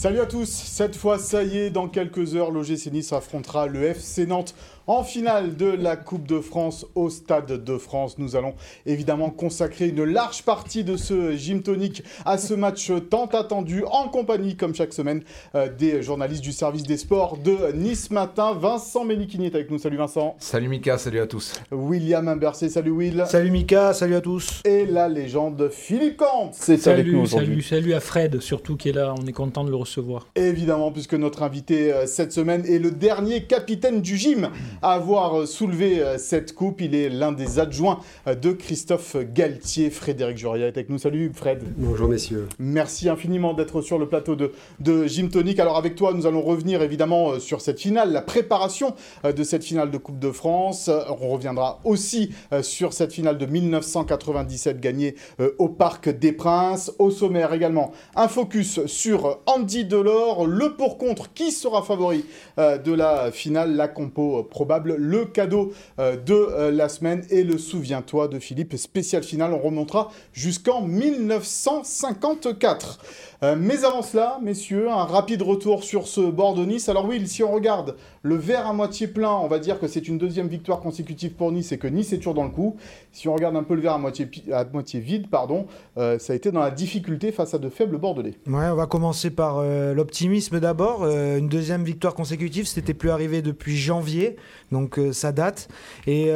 [0.00, 3.82] Salut à tous, cette fois ça y est, dans quelques heures, l'OGC Nice affrontera le
[3.82, 4.54] FC Nantes
[4.90, 8.18] en finale de la Coupe de France au Stade de France.
[8.18, 8.54] Nous allons
[8.86, 14.08] évidemment consacrer une large partie de ce gym tonique à ce match tant attendu en
[14.08, 15.22] compagnie, comme chaque semaine,
[15.54, 18.52] euh, des journalistes du service des sports de Nice Matin.
[18.52, 19.78] Vincent Ménikini est avec nous.
[19.78, 20.34] Salut Vincent.
[20.40, 21.52] Salut Mika, salut à tous.
[21.70, 23.22] William Imbercé, salut Will.
[23.28, 24.60] Salut Mika, salut à tous.
[24.64, 27.62] Et la légende Philippe Kant, c'est avec nous aujourd'hui.
[27.62, 29.14] Salut, salut à Fred, surtout qui est là.
[29.16, 30.26] On est content de le recevoir.
[30.34, 34.50] Évidemment, puisque notre invité euh, cette semaine est le dernier capitaine du gym
[34.82, 36.80] à avoir soulevé euh, cette coupe.
[36.80, 39.90] Il est l'un des adjoints euh, de Christophe Galtier.
[39.90, 40.98] Frédéric Juria est avec nous.
[40.98, 41.62] Salut Fred.
[41.76, 42.48] Bonjour messieurs.
[42.58, 45.58] Merci infiniment d'être sur le plateau de, de Gym Tonic.
[45.58, 49.64] Alors avec toi, nous allons revenir évidemment euh, sur cette finale, la préparation de cette
[49.64, 50.90] finale de Coupe de France.
[51.20, 52.30] On reviendra aussi
[52.62, 55.14] sur cette finale de 1997 gagnée
[55.58, 56.92] au Parc des Princes.
[56.98, 62.24] Au sommaire également, un focus sur Andy Delors, le pour-contre, qui sera favori
[62.56, 67.58] de la finale, la compo probable le cadeau euh, de euh, la semaine et le
[67.58, 69.52] souviens-toi de Philippe, spécial final.
[69.52, 72.98] On remontera jusqu'en 1954.
[73.42, 76.90] Euh, mais avant cela, messieurs, un rapide retour sur ce bord de Nice.
[76.90, 80.08] Alors oui, si on regarde le verre à moitié plein, on va dire que c'est
[80.08, 82.76] une deuxième victoire consécutive pour Nice et que Nice est toujours dans le coup.
[83.12, 85.66] Si on regarde un peu le verre à moitié, vide, pardon,
[85.96, 88.34] euh, ça a été dans la difficulté face à de faibles Bordelais.
[88.46, 91.06] Ouais, on va commencer par euh, l'optimisme d'abord.
[91.06, 94.36] une deuxième victoire consécutive, c'était plus arrivé depuis janvier,
[94.70, 95.68] donc ça date.
[96.06, 96.30] Et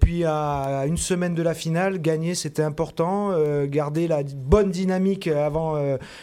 [0.00, 3.32] puis à, une semaine de la finale, gagner c'était important.
[3.66, 5.76] garder la bonne dynamique avant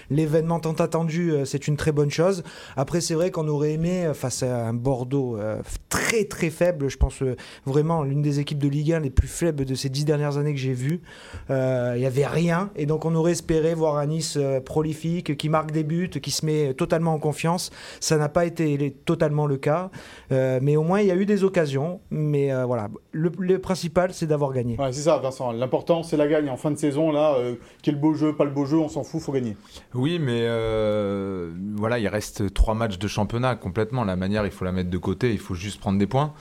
[0.09, 2.43] les événement tant attendu, euh, c'est une très bonne chose.
[2.75, 6.89] Après, c'est vrai qu'on aurait aimé, euh, face à un Bordeaux euh, très très faible,
[6.89, 7.21] je pense
[7.65, 10.53] vraiment l'une des équipes de Ligue 1 les plus faibles de ces dix dernières années
[10.53, 11.01] que j'ai vues,
[11.49, 12.71] il n'y avait rien.
[12.75, 16.45] Et donc, on aurait espéré voir un Nice prolifique, qui marque des buts, qui se
[16.45, 17.71] met totalement en confiance.
[17.99, 19.89] Ça n'a pas été totalement le cas.
[20.29, 21.99] mais au moins, il y a eu des occasions.
[22.09, 24.77] Mais voilà, le, principal, c'est d'avoir gagné.
[24.91, 25.51] c'est ça, Vincent.
[25.51, 27.11] L'important, c'est la gagne en fin de saison.
[27.11, 27.37] Là,
[27.81, 29.55] quel beau jeu, pas le beau jeu, on s'en fout, faut gagner.
[29.93, 34.03] Oui, mais euh, voilà, il reste trois matchs de championnat complètement.
[34.03, 36.33] La manière, il faut la mettre de côté, il faut juste prendre des points.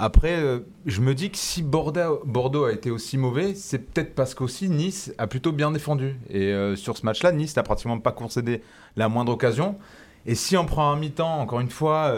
[0.00, 4.34] Après, euh, je me dis que si Bordeaux, a été aussi mauvais, c'est peut-être parce
[4.34, 6.14] qu'aussi Nice a plutôt bien défendu.
[6.30, 8.62] Et euh, sur ce match-là, Nice n'a pratiquement pas concédé
[8.96, 9.76] la moindre occasion.
[10.26, 12.14] Et si on prend un mi-temps, encore une fois,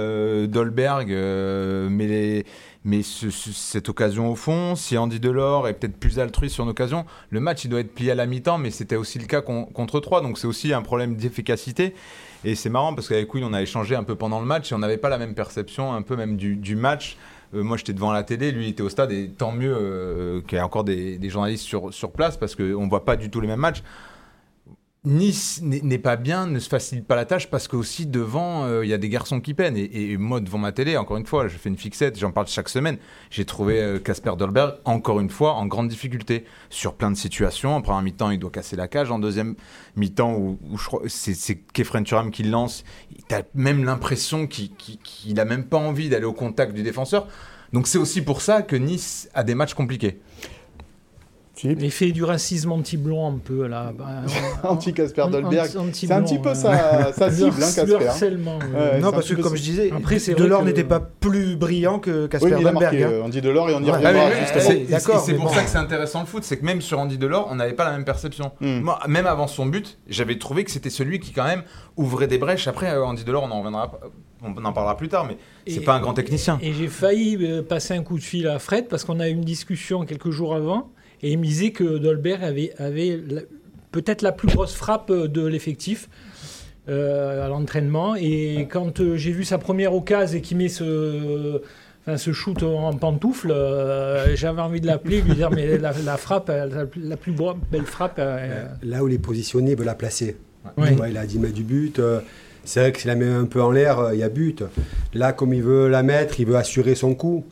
[0.48, 2.44] Dolberg met les
[2.84, 7.04] mais cette occasion au fond, si Andy Delors est peut-être plus altruiste sur une occasion,
[7.28, 10.00] le match il doit être plié à la mi-temps, mais c'était aussi le cas contre
[10.00, 11.94] 3, donc c'est aussi un problème d'efficacité.
[12.42, 14.74] Et c'est marrant parce qu'avec Will, on a échangé un peu pendant le match et
[14.74, 17.18] on n'avait pas la même perception, un peu même du, match.
[17.54, 20.56] Euh, moi, j'étais devant la télé, lui, était au stade, et tant mieux euh, qu'il
[20.56, 23.28] y ait encore des, des journalistes sur, sur place parce qu'on ne voit pas du
[23.28, 23.82] tout les mêmes matchs.
[25.02, 28.90] Nice n'est pas bien, ne se facilite pas la tâche parce qu'aussi devant, euh, il
[28.90, 29.78] y a des garçons qui peinent.
[29.78, 32.68] Et, moi, devant ma télé, encore une fois, je fais une fixette, j'en parle chaque
[32.68, 32.98] semaine.
[33.30, 37.74] J'ai trouvé euh, Casper Dolberg, encore une fois, en grande difficulté sur plein de situations.
[37.74, 39.10] En première mi-temps, il doit casser la cage.
[39.10, 39.54] En deuxième
[39.96, 40.58] mi-temps,
[41.06, 42.84] c'est Kefren Turam qui lance,
[43.26, 47.26] tu as même l'impression qu'il n'a même pas envie d'aller au contact du défenseur.
[47.72, 50.20] Donc c'est aussi pour ça que Nice a des matchs compliqués.
[51.64, 53.92] L'effet du racisme anti-blanc, un peu là.
[53.96, 54.22] Bah,
[54.62, 55.68] Anti-Casper Dolberg.
[55.92, 58.36] C'est un petit peu sa, cible, hein, Casper.
[59.00, 62.62] non, parce que comme je disais, Après, Delors n'était pas plus brillant que Casper oui,
[62.62, 63.02] Dolberg.
[63.02, 63.22] Hein.
[63.24, 64.30] Andy Delors et on y reviendra
[64.88, 65.20] D'accord.
[65.20, 67.56] C'est pour ça que c'est intéressant le foot, c'est que même sur Andy Delors, on
[67.56, 68.52] n'avait pas la même perception.
[68.60, 68.80] Hmm.
[68.80, 71.62] Moi, même avant son but, j'avais trouvé que c'était celui qui quand même
[71.96, 72.68] ouvrait des brèches.
[72.68, 74.00] Après, euh, Andy Delors, on en reviendra
[74.42, 76.58] on en parlera plus tard, mais c'est pas un grand technicien.
[76.62, 79.32] Et j'ai failli euh, passer un coup de fil à Fred parce qu'on a eu
[79.32, 80.90] une discussion quelques jours avant
[81.22, 83.20] et il me disait que Dolberg avait, avait
[83.92, 86.08] peut-être la plus grosse frappe de l'effectif.
[86.90, 91.60] Euh, à l'entraînement et quand euh, j'ai vu sa première occasion et qu'il met ce,
[92.02, 96.50] enfin, ce shoot en pantoufle, euh, j'avais envie de l'appeler, lui dire mais la, frappe,
[96.50, 97.34] la, plus
[97.70, 98.18] belle frappe.
[98.82, 100.36] Là où il est positionné, il veut la placer.
[100.78, 102.00] il a 10 mètres du but.
[102.64, 104.64] c'est vrai que s'il la met un peu en l'air, il y a but.
[105.14, 107.44] Là, comme il veut la mettre, il veut assurer son coup.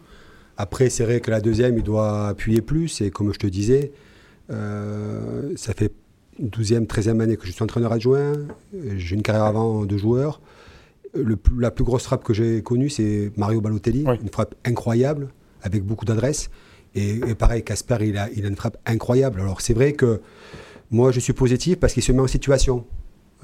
[0.60, 3.00] Après, c'est vrai que la deuxième, il doit appuyer plus.
[3.00, 3.92] Et comme je te disais,
[4.50, 5.92] euh, ça fait
[6.42, 8.32] 12e, 13e année que je suis entraîneur adjoint.
[8.96, 10.40] J'ai une carrière avant de joueur.
[11.14, 14.04] Le, la plus grosse frappe que j'ai connue, c'est Mario Balotelli.
[14.20, 15.28] Une frappe incroyable,
[15.62, 16.50] avec beaucoup d'adresse.
[16.96, 19.40] Et, pareil, Casper, il a, il a une frappe incroyable.
[19.40, 20.20] Alors, c'est vrai que
[20.90, 22.84] moi, je suis positif parce qu'il se met en situation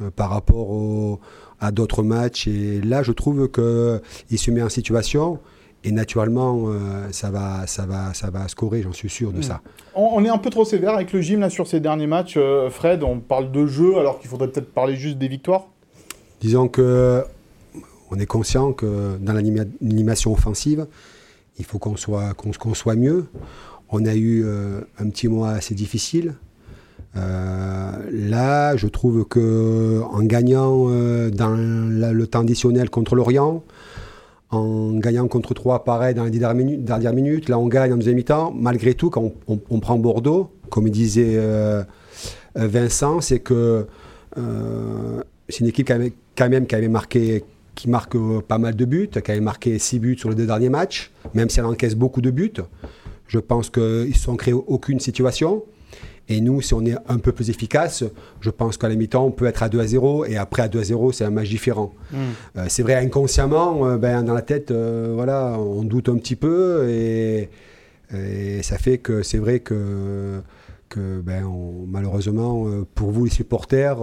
[0.01, 1.21] euh, par rapport
[1.61, 2.49] à d'autres matchs.
[2.49, 5.39] Et là, je trouve qu'il se met en situation.
[5.85, 9.61] Et naturellement, euh, ça, va, ça, va, ça va scorer, j'en suis sûr de ça.
[9.95, 12.35] On, est un peu trop sévère avec le gym là, sur ces derniers matchs.
[12.39, 15.67] Euh, Fred, on parle de jeu alors qu'il faudrait peut-être parler juste des victoires
[16.41, 17.23] Disons que
[18.11, 20.87] on est conscient que dans l'animation offensive,
[21.59, 23.27] il faut qu'on soit, qu'on soit mieux.
[23.91, 26.35] On a eu euh, un petit mois assez difficile.
[27.17, 33.63] Euh, là, je trouve que en gagnant euh, dans le temps additionnel contre l'Orient,
[34.55, 38.53] en gagnant contre 3 pareil dans les dernières minutes, là on gagne en deuxième mi-temps,
[38.57, 41.39] malgré tout, quand on, prend Bordeaux, comme disait
[42.55, 43.87] Vincent, c'est que
[44.37, 45.91] c'est une équipe
[46.37, 48.17] quand même, qui avait marqué qui marque
[48.47, 51.51] pas mal de buts, qui avait marqué 6 buts sur les deux derniers matchs, même
[51.51, 52.53] si elle encaisse beaucoup de buts.
[53.27, 55.65] Je pense qu'ils ne sont créés aucune situation.
[56.29, 58.05] Et nous, si on est un peu plus efficace,
[58.41, 60.25] je pense qu'à la mi-temps, on peut être à 2 à 0.
[60.25, 61.93] Et après, à 2 à 0, c'est un match différent.
[62.13, 62.17] Hmm.
[62.57, 66.37] Euh, c'est vrai, inconsciemment, euh, ben, dans la tête, euh, voilà, on doute un petit
[66.37, 66.89] peu.
[66.89, 67.51] Et,
[68.63, 70.41] ça fait que c'est vrai que,
[70.89, 71.51] que ben,
[71.89, 73.99] malheureusement, pour vous, les supporters,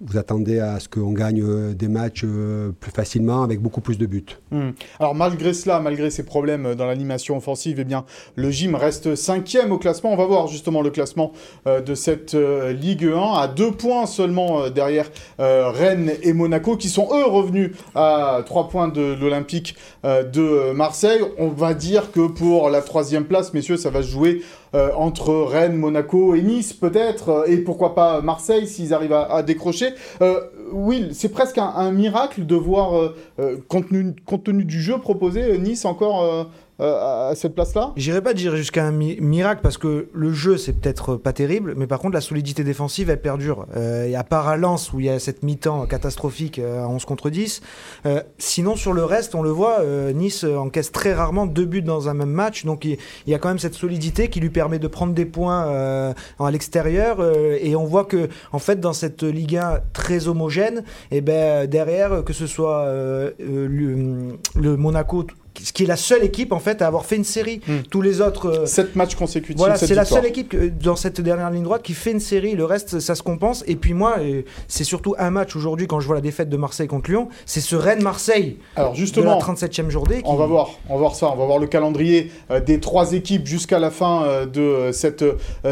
[0.00, 3.98] vous attendez à ce qu'on gagne euh, des matchs euh, plus facilement avec beaucoup plus
[3.98, 4.24] de buts.
[4.50, 4.70] Hmm.
[5.00, 8.04] Alors malgré cela, malgré ces problèmes euh, dans l'animation offensive, eh bien,
[8.36, 10.12] le gym reste cinquième au classement.
[10.12, 11.32] On va voir justement le classement
[11.66, 17.24] de cette Ligue 1 à deux points seulement derrière Rennes et Monaco qui sont eux
[17.24, 21.20] revenus à trois points de l'Olympique de Marseille.
[21.38, 24.42] On va dire que pour la troisième place, messieurs, ça va se jouer
[24.74, 29.42] euh, entre Rennes, Monaco et Nice peut-être, euh, et pourquoi pas Marseille s'ils arrivent à,
[29.42, 29.90] décrocher.
[30.20, 30.40] Euh,
[30.72, 33.12] Will, c'est presque un, miracle de voir,
[33.68, 33.86] compte,
[34.26, 36.46] compte, tenu, du jeu proposé, Nice encore
[36.80, 37.92] euh, à cette place-là?
[37.96, 41.88] J'irais pas dire jusqu'à un miracle parce que le jeu c'est peut-être pas terrible, mais
[41.88, 43.66] par contre la solidité défensive elle perdure.
[43.76, 46.88] Euh, et à part à Lens où il y a cette mi-temps catastrophique euh, à
[46.88, 47.62] 11 contre 10,
[48.38, 49.82] sinon sur le reste on le voit,
[50.14, 52.96] Nice encaisse très rarement deux buts dans un même match, donc il,
[53.26, 57.18] y a quand même cette solidité qui lui permet de prendre des points à l'extérieur
[57.60, 61.66] et on voit que en fait dans cette Ligue 1 très homogène, et eh ben
[61.66, 62.86] derrière que ce soit
[63.38, 65.24] le Monaco
[65.64, 67.60] ce qui est la seule équipe en fait à avoir fait une série.
[67.66, 67.78] Hmm.
[67.90, 68.46] Tous les autres.
[68.48, 69.56] Euh, Sept matchs consécutifs.
[69.56, 72.54] Voilà, c'est la seule équipe dans cette dernière ligne droite qui fait une série.
[72.54, 73.64] Le reste, ça se compense.
[73.66, 76.56] Et puis moi, euh, c'est surtout un match aujourd'hui quand je vois la défaite de
[76.56, 77.28] Marseille contre Lyon.
[77.46, 78.58] C'est ce Rennes-Marseille.
[78.76, 80.20] Alors justement, de la 37e journée.
[80.24, 81.30] On va voir, on va voir ça.
[81.32, 85.24] On va voir le calendrier euh, des trois équipes jusqu'à la fin de cette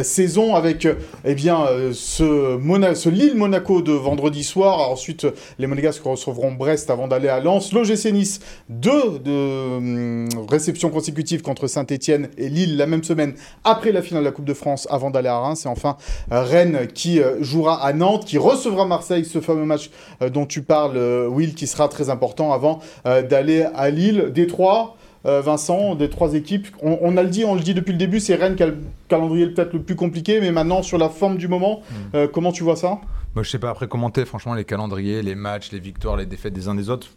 [0.03, 0.87] saison avec
[1.25, 2.59] eh bien ce,
[2.95, 4.91] ce Lille-Monaco de vendredi soir.
[4.91, 5.27] Ensuite,
[5.59, 7.73] les Monégasques recevront Brest avant d'aller à Lens.
[7.73, 13.35] L'OGC Nice, deux de euh, réception consécutive contre Saint-Etienne et Lille la même semaine
[13.65, 15.67] après la finale de la Coupe de France avant d'aller à Reims.
[15.67, 15.97] Et enfin,
[16.33, 19.91] euh, Rennes qui euh, jouera à Nantes, qui recevra Marseille, ce fameux match
[20.33, 24.31] dont tu parles, Will, qui sera très important avant d'aller à Lille.
[24.35, 24.97] Détroit.
[25.25, 26.69] Vincent, des trois équipes.
[26.83, 28.79] On, a le dit, on le dit depuis le début, c'est Rennes qui a le
[29.09, 31.83] calendrier peut-être le plus compliqué, mais maintenant sur la forme du moment,
[32.15, 32.29] mm.
[32.33, 33.01] comment tu vois ça?
[33.37, 36.55] Moi, je sais pas après commenter franchement les calendriers, les matchs, les victoires, les défaites
[36.55, 37.09] des uns des autres.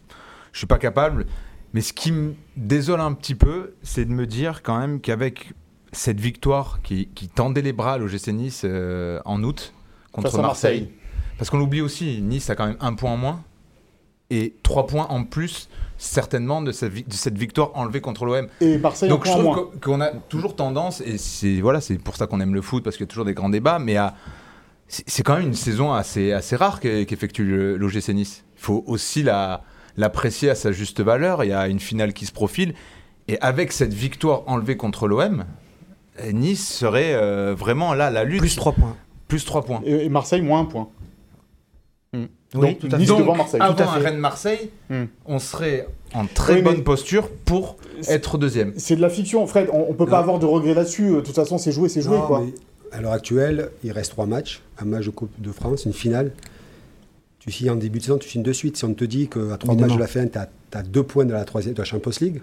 [0.52, 1.24] Je suis pas capable.
[1.72, 5.52] Mais ce qui me désole un petit peu, c'est de me dire quand même qu'avec
[5.92, 9.72] cette victoire qui, tendait les bras à l'OGC Nice euh, en août
[10.12, 10.90] contre Marseille,
[11.38, 13.44] parce qu'on l'oublie aussi, Nice a quand même un point en moins
[14.30, 18.46] et trois points en plus certainement de cette, de cette victoire enlevée contre l'OM.
[18.60, 22.40] Et Marseille Donc je trouve qu'on a toujours tendance, et c'est voilà, pour ça qu'on
[22.40, 23.96] aime le foot, parce qu'il y a toujours des grands débats, mais
[24.88, 28.44] c'est quand même une saison assez, assez rare qu'effectue l'OGC Nice.
[28.56, 29.62] Il faut aussi la,
[29.96, 31.44] l'apprécier à sa juste valeur.
[31.44, 32.74] Il y a une finale qui se profile.
[33.28, 35.44] Et avec cette victoire enlevée contre l'OM,
[36.32, 38.40] Nice serait euh, vraiment là, la lutte.
[38.40, 38.96] Plus 3 points.
[39.28, 39.80] Plus 3 points.
[39.84, 40.88] Et, Marseille, moins 1 point.
[42.12, 42.24] Hmm.
[42.54, 43.04] Oui, tout à fait.
[43.04, 43.60] devant Marseille.
[43.60, 45.04] Avant un Rennes-Marseille, hmm.
[45.26, 47.76] on serait en très bonne posture pour
[48.08, 48.72] être deuxième.
[48.76, 49.68] C'est de la fiction, Fred.
[49.72, 51.10] On, ne peut pas avoir de regrets là-dessus.
[51.10, 52.18] De toute façon, c'est joué, c'est joué.
[52.26, 52.42] quoi.
[52.90, 54.62] à l'heure actuelle, il reste trois matchs.
[54.80, 56.32] Un match de Coupe de France, une finale
[57.40, 58.76] tu signes en début de saison, tu signes de suite.
[58.76, 61.32] Si on te dit qu'à trois matchs de la fin, tu as, deux points de
[61.32, 62.42] la, troisième, de la Champions League,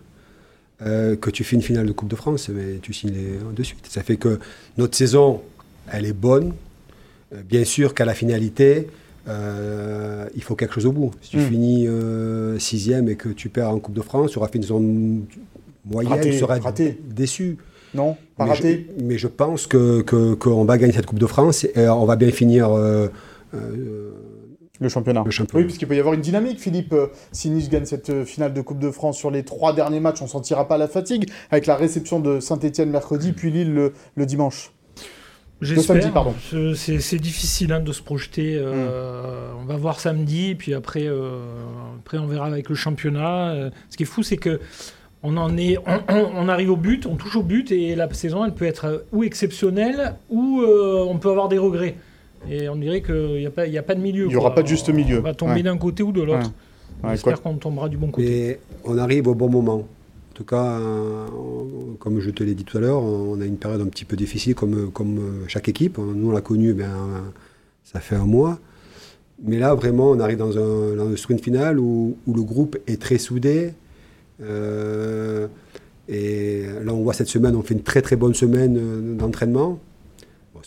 [0.82, 3.64] euh, que tu fais une finale de Coupe de France, mais tu signes les, de
[3.64, 3.86] suite.
[3.88, 4.40] Ça fait que
[4.78, 5.42] notre saison,
[5.92, 6.54] elle est bonne.
[7.34, 8.88] Euh, bien sûr qu'à la finalité,
[9.28, 11.12] euh, il faut quelque chose au bout.
[11.22, 11.48] Si tu hmm.
[11.48, 11.88] finis
[12.60, 14.84] sixième et que tu perds en Coupe de France, tu auras fait une saison
[15.86, 16.60] moyenne, tu seras
[17.08, 17.58] déçu.
[17.94, 18.88] Non, pas raté.
[19.02, 22.32] mais je pense qu'on que, va gagner cette Coupe de France et on va bien
[22.32, 22.70] finir
[24.80, 25.24] le championnat.
[25.54, 26.94] Oui, puisqu'il peut y avoir une dynamique, Philippe.
[26.94, 30.00] Euh, si Nice gagne cette euh, finale de Coupe de France sur les trois derniers
[30.00, 33.92] matchs, on ne sentira pas la fatigue, avec la réception de Saint-Etienne mercredi, puis Lille
[34.16, 34.72] le, dimanche.
[35.62, 36.04] J'espère.
[36.76, 38.56] C'est difficile hein, de se projeter.
[38.56, 39.58] Euh, hmm.
[39.62, 41.08] On va voir samedi, puis après,
[42.00, 43.72] après on verra avec le championnat.
[43.90, 44.60] ce qui est fou, c'est que
[45.24, 45.78] on en est,
[46.10, 49.24] on, arrive au but, on touche au but, et la saison, elle peut être ou
[49.24, 51.96] exceptionnelle, ou on peut avoir des regrets.
[52.50, 54.26] Et on dirait qu'il n'y a, pas- il y a pas de milieu.
[54.28, 55.20] Il y aura pas de juste milieu.
[55.20, 55.64] On va tomber Ouais.
[55.64, 56.52] d'un côté ou de l'autre.
[57.04, 58.28] Ouais, J'espère qu'on tombera du bon côté.
[58.28, 59.80] Mais on arrive au bon moment.
[59.80, 63.46] En tout cas, euh, on- comme je te l'ai dit tout à l'heure, on a
[63.46, 65.98] une période un petit peu difficile comme, comme euh, chaque équipe.
[65.98, 67.20] Nous, on l'a connu, ben, euh,
[67.84, 68.60] ça fait un mois.
[69.44, 72.78] Mais là, vraiment, on arrive dans un, dans un sprint final où, où le groupe
[72.88, 73.74] est très soudé.
[74.42, 75.48] Euh,
[76.08, 79.80] et là, on voit cette semaine, on fait une très très bonne semaine d'entraînement.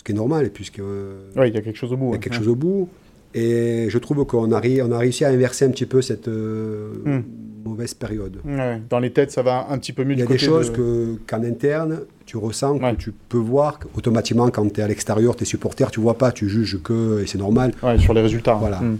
[0.00, 2.08] Ce qui est normal, puisque euh, Ouais, il y a quelque chose au bout.
[2.08, 2.88] il y a quelque chose au bout.
[3.34, 6.26] Et je trouve qu'on a, ri- on a réussi à inverser un petit peu cette
[6.26, 7.20] euh, Hmm.
[7.66, 8.38] mauvaise période.
[8.46, 10.46] Ouais, Dans les têtes, ça va un petit peu mieux Il y a des côté
[10.46, 12.92] choses de- que, qu'en interne, tu ressens, Ouais.
[12.92, 16.32] que tu peux voir automatiquement quand tu es à l'extérieur, tes supporters, tu vois pas,
[16.32, 17.72] tu juges que, et c'est normal.
[17.82, 18.54] Ouais, sur les résultats.
[18.54, 18.80] Voilà.
[18.80, 18.96] Hmm.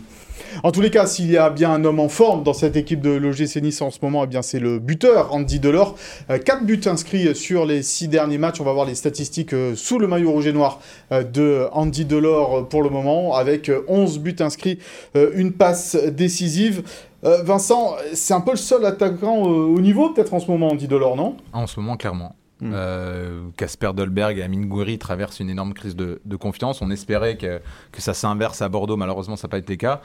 [0.62, 3.00] En tous les cas, s'il y a bien un homme en forme dans cette équipe
[3.00, 5.96] de l'OGC Nice en ce moment, eh bien c'est le buteur Andy Delors.
[6.30, 8.60] Euh, Quatre buts inscrits sur les six derniers matchs.
[8.60, 10.80] On va voir les statistiques euh, sous le maillot rouge et noir
[11.12, 14.78] euh, de Andy Delors euh, pour le moment, avec euh, 11 buts inscrits,
[15.16, 16.82] euh, une passe décisive.
[17.24, 20.68] Euh, Vincent, c'est un peu le seul attaquant euh, au niveau peut-être en ce moment,
[20.68, 21.36] Andy Delors, non?
[21.52, 22.34] En ce moment, clairement.
[22.60, 22.72] Mm.
[22.74, 26.82] Euh, Casper Dolberg et Amine Gouiri traversent une énorme crise de, confiance.
[26.82, 27.60] On espérait que,
[27.92, 28.96] que ça s'inverse à Bordeaux.
[28.96, 30.00] Malheureusement, ça n'a pas été le cas.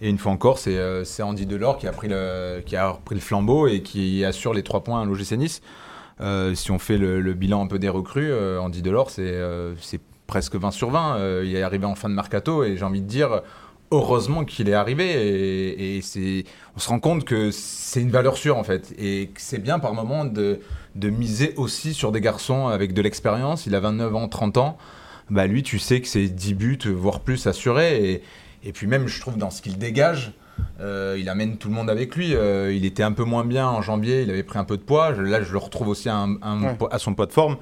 [0.00, 3.14] Et une fois encore, c'est euh, Andy Delors qui a, pris le, qui a repris
[3.14, 5.62] le flambeau et qui assure les trois points à l'OGC Nice.
[6.20, 10.70] Euh, si on fait le, bilan un peu des recrues, Andy Delors, c'est presque 20
[10.70, 11.16] sur 20.
[11.16, 13.42] Euh, il est arrivé en fin de mercato et j'ai envie de dire,
[13.90, 15.10] heureusement qu'il est arrivé.
[15.10, 16.44] Et, et
[16.76, 18.94] on se rend compte que c'est une valeur sûre en fait.
[18.98, 20.60] Et c'est bien par moment de,
[20.94, 23.66] de miser aussi sur des garçons avec de l'expérience.
[23.66, 24.78] Il a 29 ans, 30 ans.
[25.30, 28.10] Bah lui, tu sais que c'est 10 buts, voire plus assurés.
[28.12, 28.22] Et,
[28.68, 30.32] et puis même, je trouve, dans ce qu'il dégage,
[30.80, 32.34] euh, il amène tout le monde avec lui.
[32.34, 34.82] Euh, il était un peu moins bien en janvier, il avait pris un peu de
[34.82, 35.14] poids.
[35.14, 36.74] Je- Là, je le retrouve aussi à, un- un Ouais.
[36.74, 37.56] po- à son poids de forme.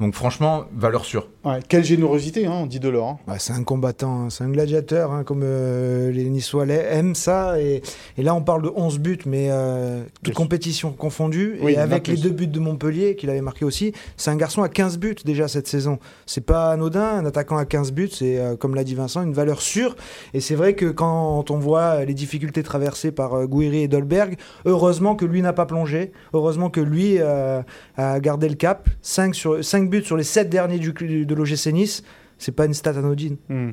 [0.00, 1.28] Donc franchement, valeur sûre.
[1.44, 3.08] Ouais, Quelle générosité, hein, Andy Delors.
[3.08, 3.18] hein.
[3.26, 7.60] Bah, c'est un combattant, hein, c'est un gladiateur, hein, comme euh, les Niçois aiment ça.
[7.60, 7.82] Et,
[8.16, 11.58] et là, on parle de 11 buts, mais euh, toute compétition confondue.
[11.62, 14.62] Oui, et avec les deux buts de Montpellier, qu'il avait marqué aussi, c'est un garçon
[14.62, 15.98] à 15 buts déjà cette saison.
[16.26, 19.32] C'est pas anodin, un attaquant à 15 buts, c'est, euh, comme l'a dit Vincent, une
[19.34, 19.96] valeur sûre.
[20.34, 24.36] Et c'est vrai que quand on voit les difficultés traversées par euh, Gouiri et Dolberg,
[24.64, 27.60] heureusement que lui n'a pas plongé, heureusement que lui euh,
[27.96, 28.88] a gardé le cap.
[29.02, 32.02] 5, sur, 5 buts sur les 7 derniers du, de l'OGC Nice,
[32.38, 33.36] c'est pas une stat anodine.
[33.48, 33.70] Hmm.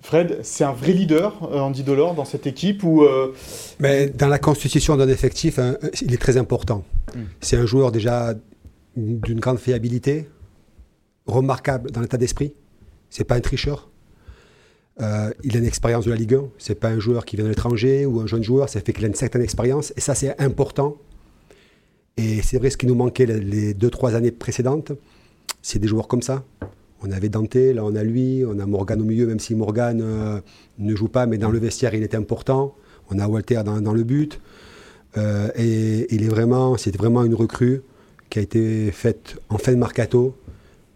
[0.00, 3.34] Fred, c'est un vrai leader, euh, Andy Delors, dans cette équipe où euh,
[3.80, 6.84] Mais dans la constitution d'un effectif, hein, il est très important.
[7.14, 7.20] Mm.
[7.40, 8.34] C'est un joueur déjà
[8.96, 10.28] d'une grande fiabilité,
[11.26, 12.54] remarquable dans l'état d'esprit.
[13.10, 13.90] C'est pas un tricheur.
[15.00, 16.44] Euh, il a une expérience de la Ligue 1.
[16.58, 18.68] C'est pas un joueur qui vient de l'étranger ou un jeune joueur.
[18.68, 19.92] Ça fait qu'il a une certaine expérience.
[19.96, 20.96] Et ça, c'est important.
[22.16, 24.92] Et c'est vrai, ce qui nous manquait les- les deux, trois années précédentes,
[25.68, 26.44] c'est des joueurs comme ça.
[27.02, 30.00] On avait Dante, là on a lui, on a Morgan au milieu, même si Morgan
[30.02, 30.40] euh,
[30.78, 32.74] ne joue pas, mais dans le vestiaire il est important.
[33.10, 34.40] On a Walter dans, le but.
[35.18, 37.82] Euh, et il est vraiment, c'est vraiment une recrue
[38.30, 40.34] qui a été faite en fin de mercato,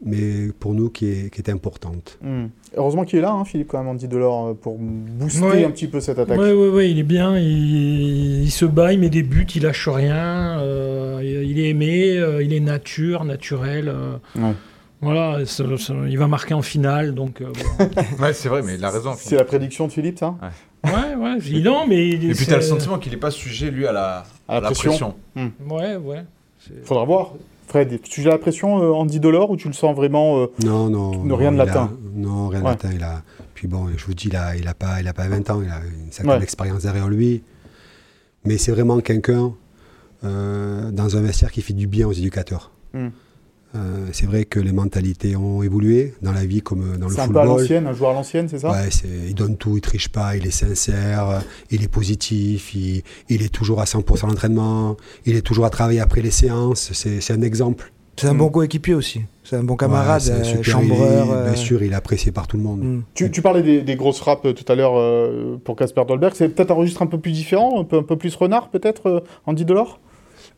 [0.04, 2.18] mais pour nous qui est, qui est importante.
[2.22, 2.46] hmm.
[2.76, 5.64] Heureusement qu'il est là, hein, Philippe, quand même, Andy Delors, euh, pour booster Ouais.
[5.64, 6.38] un petit peu cette attaque.
[6.38, 9.62] Oui, oui, oui, il est bien, il, il se bat, il met des buts, il
[9.62, 13.88] lâche rien, euh, il il est aimé, euh, il est nature, naturel.
[13.88, 14.52] euh, Ouais.
[15.00, 17.86] Voilà, ça- ça- il va marquer en finale, donc euh, bon.
[18.22, 19.14] Ouais, c'est vrai, mais il a raison.
[19.16, 20.36] C'est la prédiction de Philippe, ça?
[20.84, 23.84] Ouais, ouais, évident, mais il- Et puis t'as le sentiment qu'il n'est pas sujet, lui,
[23.86, 25.14] à la, À la pression.
[25.36, 26.22] Ouais, ouais.
[26.60, 27.32] c'est- Faudra voir.
[27.72, 30.90] Fred, tu as la pression, euh, Andy Delors, ou tu le sens vraiment euh, Non,
[30.90, 31.24] non.
[31.24, 31.90] Ne rien de a- latin.
[32.14, 32.70] Non, rien de Ouais.
[32.72, 32.90] latin.
[32.94, 33.22] Il a,
[33.54, 35.62] puis bon, je vous dis, il n'a il a pas, il a pas 20 ans,
[35.62, 36.42] il a une certaine Ouais.
[36.42, 37.42] expérience derrière lui.
[38.44, 39.54] Mais c'est vraiment quelqu'un
[40.22, 42.72] euh, dans un vestiaire qui fait du bien aux éducateurs.
[42.92, 43.08] Hmm.
[43.74, 47.22] Euh, c'est vrai que les mentalités ont évolué dans la vie comme dans le C'est
[47.22, 47.60] un peu à football.
[47.60, 48.70] l'ancienne, un joueur à l'ancienne, c'est ça?
[48.70, 48.88] Ouais,
[49.28, 53.48] il donne tout, il triche pas, il est sincère, il est positif, il, il est
[53.52, 56.90] toujours à 100% à l'entraînement, il est toujours à travailler après les séances.
[56.92, 57.92] C'est un exemple.
[58.18, 58.38] C'est un Mm.
[58.38, 59.22] bon coéquipier aussi.
[59.42, 61.26] C'est un bon camarade, Ouais, c'est un euh, super- chambreur.
[61.28, 62.80] il- euh, Bien sûr, il est apprécié par tout le monde.
[62.84, 63.02] mm.
[63.14, 66.34] Tu, tu parlais des, des grosses frappes euh, tout à l'heure euh, pour Casper Dolberg.
[66.36, 69.06] C'est peut-être un registre un peu plus différent, un peu, un peu plus renard, peut-être,
[69.08, 69.98] euh, Andy Delors?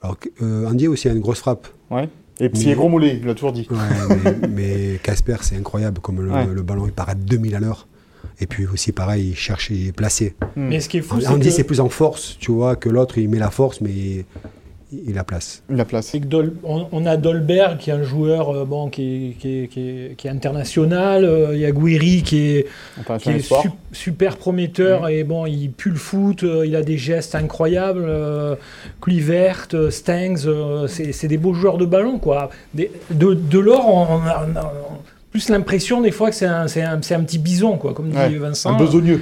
[0.03, 1.69] Alors, euh, Andy aussi a une grosse frappe.
[1.93, 2.09] Ouais.
[2.41, 3.67] Et puis Mais- il est gros mollet, il l'a toujours dit.
[3.71, 6.47] Ouais, mais- Casper, c'est incroyable comme le, Ouais.
[6.47, 7.87] le ballon il part à 2000 à l'heure.
[8.41, 10.35] Et puis aussi, pareil, il cherche, il est placé.
[10.57, 13.19] Mais ce qui est fou, Andy, que, c'est plus en force, tu vois, que l'autre,
[13.19, 14.25] il met la force, mais
[14.93, 15.63] il, il la place.
[15.69, 16.15] La place.
[16.17, 19.69] Dol- on, on a Dolberg qui est un joueur euh, bon, qui, est, qui, est,
[19.69, 21.25] qui, est, qui est international.
[21.25, 22.67] euh, Il y a Guiri qui est,
[23.31, 27.35] est su- super prometteur et bon, il pue le foot, euh, il a des gestes
[27.35, 28.05] incroyables.
[28.07, 28.57] Euh,
[29.01, 32.51] Kluivert, euh, Stengs, euh, c'est c'est des beaux joueurs de ballon quoi.
[32.75, 34.73] Des- de, de l'or, on, on a- on a-
[35.35, 38.73] plus l'impression des fois que c'est un, un, un, petit bison, quoi, comme dit Vincent.
[38.73, 39.21] Un besogneux.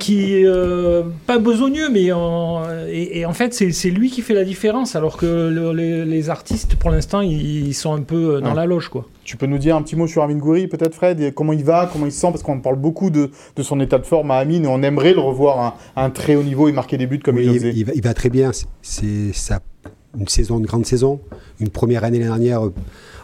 [0.00, 4.96] qui, euh, pas besogneux, mais en, et, en fait, c'est lui qui fait la différence,
[4.96, 9.06] alors que les, artistes, pour l'instant, ils, sont un peu dans la loge, quoi.
[9.22, 11.88] Tu peux nous dire un petit mot sur Amine Gouiri, peut-être, Fred Comment il va
[11.92, 14.38] Comment il se sent Parce qu'on parle beaucoup de, de, son état de forme à
[14.38, 17.20] Amine et on aimerait le revoir à un, très haut niveau et marquer des buts
[17.20, 17.72] comme il le faisait.
[17.76, 18.50] Il va, il va très bien.
[18.82, 19.06] C'est
[20.18, 21.20] une saison, une grande saison.
[21.60, 22.62] Une première année l'année dernière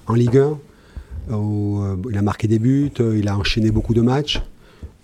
[0.06, 0.58] en Ligue 1
[1.30, 4.42] euh, il a marqué des buts, euh, il a enchaîné beaucoup de matchs.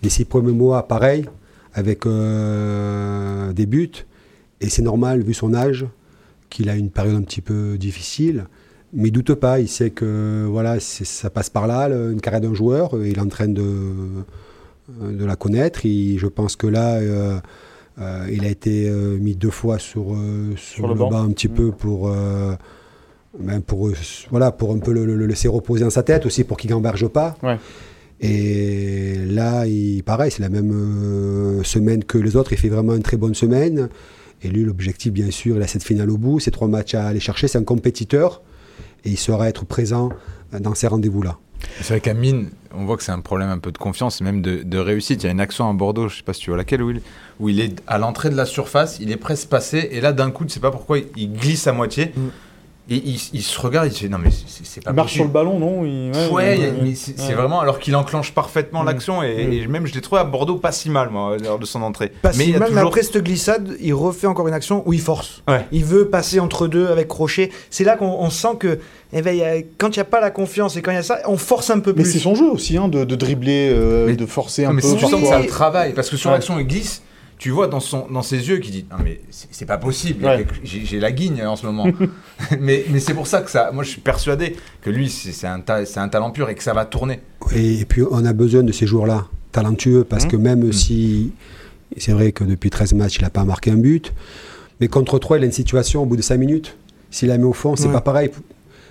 [0.03, 1.25] Les six premiers mois, pareil,
[1.73, 4.05] avec euh, des buts.
[4.61, 5.85] Et c'est normal, vu son âge,
[6.49, 8.45] qu'il a une période un petit peu difficile.
[8.91, 12.55] Mais il doute pas, il sait que voilà, ça passe par là, une carrière d'un
[12.55, 12.91] joueur.
[13.03, 13.93] Il est en train de,
[14.99, 15.81] de la connaître.
[15.83, 16.99] je pense que là,
[18.31, 20.17] il a été mis deux fois sur,
[20.57, 21.73] sur, le, banc un petit peu mmh.
[21.73, 22.11] pour
[23.37, 23.89] ben pour,
[24.31, 27.35] voilà, pour un peu le, laisser reposer dans sa tête aussi, pour qu'il n'emberge pas.
[28.21, 32.51] Et là, il, pareil, c'est la même euh, semaine que les autres.
[32.51, 33.89] Il fait vraiment une très bonne semaine.
[34.41, 36.39] Et lui, l'objectif, bien sûr, il a cette finale au bout.
[36.39, 37.47] Ces trois matchs à aller chercher.
[37.47, 38.41] C'est un compétiteur.
[39.05, 40.09] Et il saura être présent
[40.51, 41.37] dans ces rendez-vous-là.
[41.81, 44.23] C'est vrai qu'à Mine, on voit que c'est un problème un peu de confiance et
[44.23, 45.23] même de, réussite.
[45.23, 46.81] Il y a une action à Bordeaux, je ne sais pas si tu vois laquelle,
[46.81, 47.01] où il,
[47.39, 49.89] où il est à l'entrée de la surface, il est presque passé.
[49.91, 52.13] Et là, d'un coup, tu ne sais pas pourquoi, il glisse à moitié.
[52.15, 52.27] Mm.
[52.91, 53.03] Et
[53.33, 55.81] il, se regarde, il dit non mais c'est pas Il marche sur le ballon, non
[56.31, 60.23] Ouais, mais c'est vraiment alors qu'il enclenche parfaitement l'action et, même je l'ai trouvé à
[60.23, 62.11] Bordeaux pas si mal moi lors de son entrée.
[62.21, 65.01] Pas mais si mal, mais après cette glissade, il refait encore une action où il
[65.01, 65.43] force.
[65.71, 67.51] Il veut passer entre deux avec Crochet.
[67.69, 68.79] C'est là qu'on sent que
[69.11, 71.19] eh ben, quand il n'y a pas la confiance et quand il y a ça,
[71.25, 72.03] on force un peu plus.
[72.03, 74.75] Mais c'est son jeu aussi, hein, de, dribbler, euh, de forcer un peu.
[74.75, 77.01] Mais tu sens que c'est un travail parce que sur l'action il glisse
[77.39, 80.27] tu vois dans, son, dans ses yeux qu'il dit Non, mais c'est pas possible,
[80.63, 81.87] j'ai la guigne en ce moment.
[82.59, 85.63] mais mais c'est pour ça que ça, moi je suis persuadé que lui, c'est un,
[85.95, 87.21] un talent pur et que ça va tourner.
[87.55, 90.41] Et, puis on a besoin de ces joueurs-là, talentueux, parce que mmh.
[90.41, 90.73] même mmh.
[90.73, 91.31] si
[91.97, 94.13] c'est vrai que depuis 13 matchs, il n'a pas marqué un but,
[94.81, 96.75] mais contre 3, il a une situation au bout de 5 minutes.
[97.09, 98.29] S'il la met au fond, c'est pas pareil.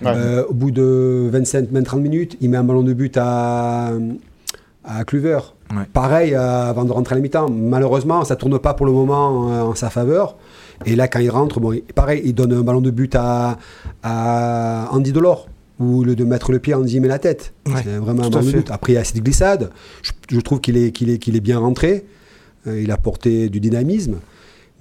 [0.05, 3.91] Euh, au bout de 25, 30 minutes, il met un ballon de but à,
[4.83, 5.39] à Kluver.
[5.93, 7.49] Pareil euh, avant de rentrer à la mi-temps.
[7.49, 10.35] Malheureusement, ça tourne pas pour le moment euh, en sa faveur.
[10.85, 13.57] Et là, quand il rentre, bon, pareil, il donne un ballon de but à,
[14.91, 15.47] Andy Delors.
[15.79, 17.53] Ou le de mettre le pied, Andy met la tête.
[17.83, 18.71] c'est vraiment un ballon de but.
[18.71, 19.71] Après, il y a cette glissade.
[20.29, 22.05] Je, trouve qu'il est, qu'il est, qu'il est bien rentré.
[22.67, 24.15] Euh, il a porté du dynamisme.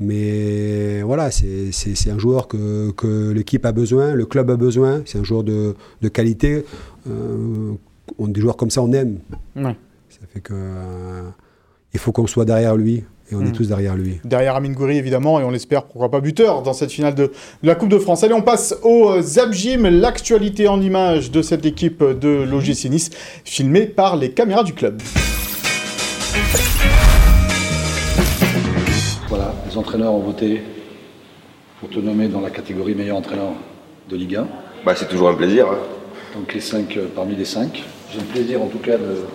[0.01, 5.03] Mais voilà, c'est un joueur que, que l'équipe a besoin, le club a besoin.
[5.05, 6.64] C'est un joueur de, de qualité.
[7.07, 9.18] on, des joueurs comme ça, on aime.
[10.20, 11.28] Ça fait que euh,
[11.94, 13.04] il faut qu'on soit derrière lui.
[13.31, 13.52] Et on est hmm.
[13.52, 14.20] tous derrière lui.
[14.24, 17.31] Derrière Amine Gouiri, évidemment, et on l'espère, pourquoi pas buteur dans cette finale de,
[17.62, 18.24] la Coupe de France.
[18.24, 23.11] Allez, on passe au euh, Zabjim, l'actualité en image de cette équipe de l'OGC Nice,
[23.44, 25.02] filmée par les caméras du club.
[29.28, 30.62] Voilà, les entraîneurs ont voté
[31.81, 33.52] pour te nommer dans la catégorie meilleur entraîneur
[34.09, 34.48] de Ligue 1.
[34.87, 35.66] Bah, c'est toujours un plaisir.
[35.68, 35.78] Hein.
[36.35, 37.85] Donc les cinq, euh, parmi les cinq.
[38.11, 39.26] J'ai le plaisir en tout cas de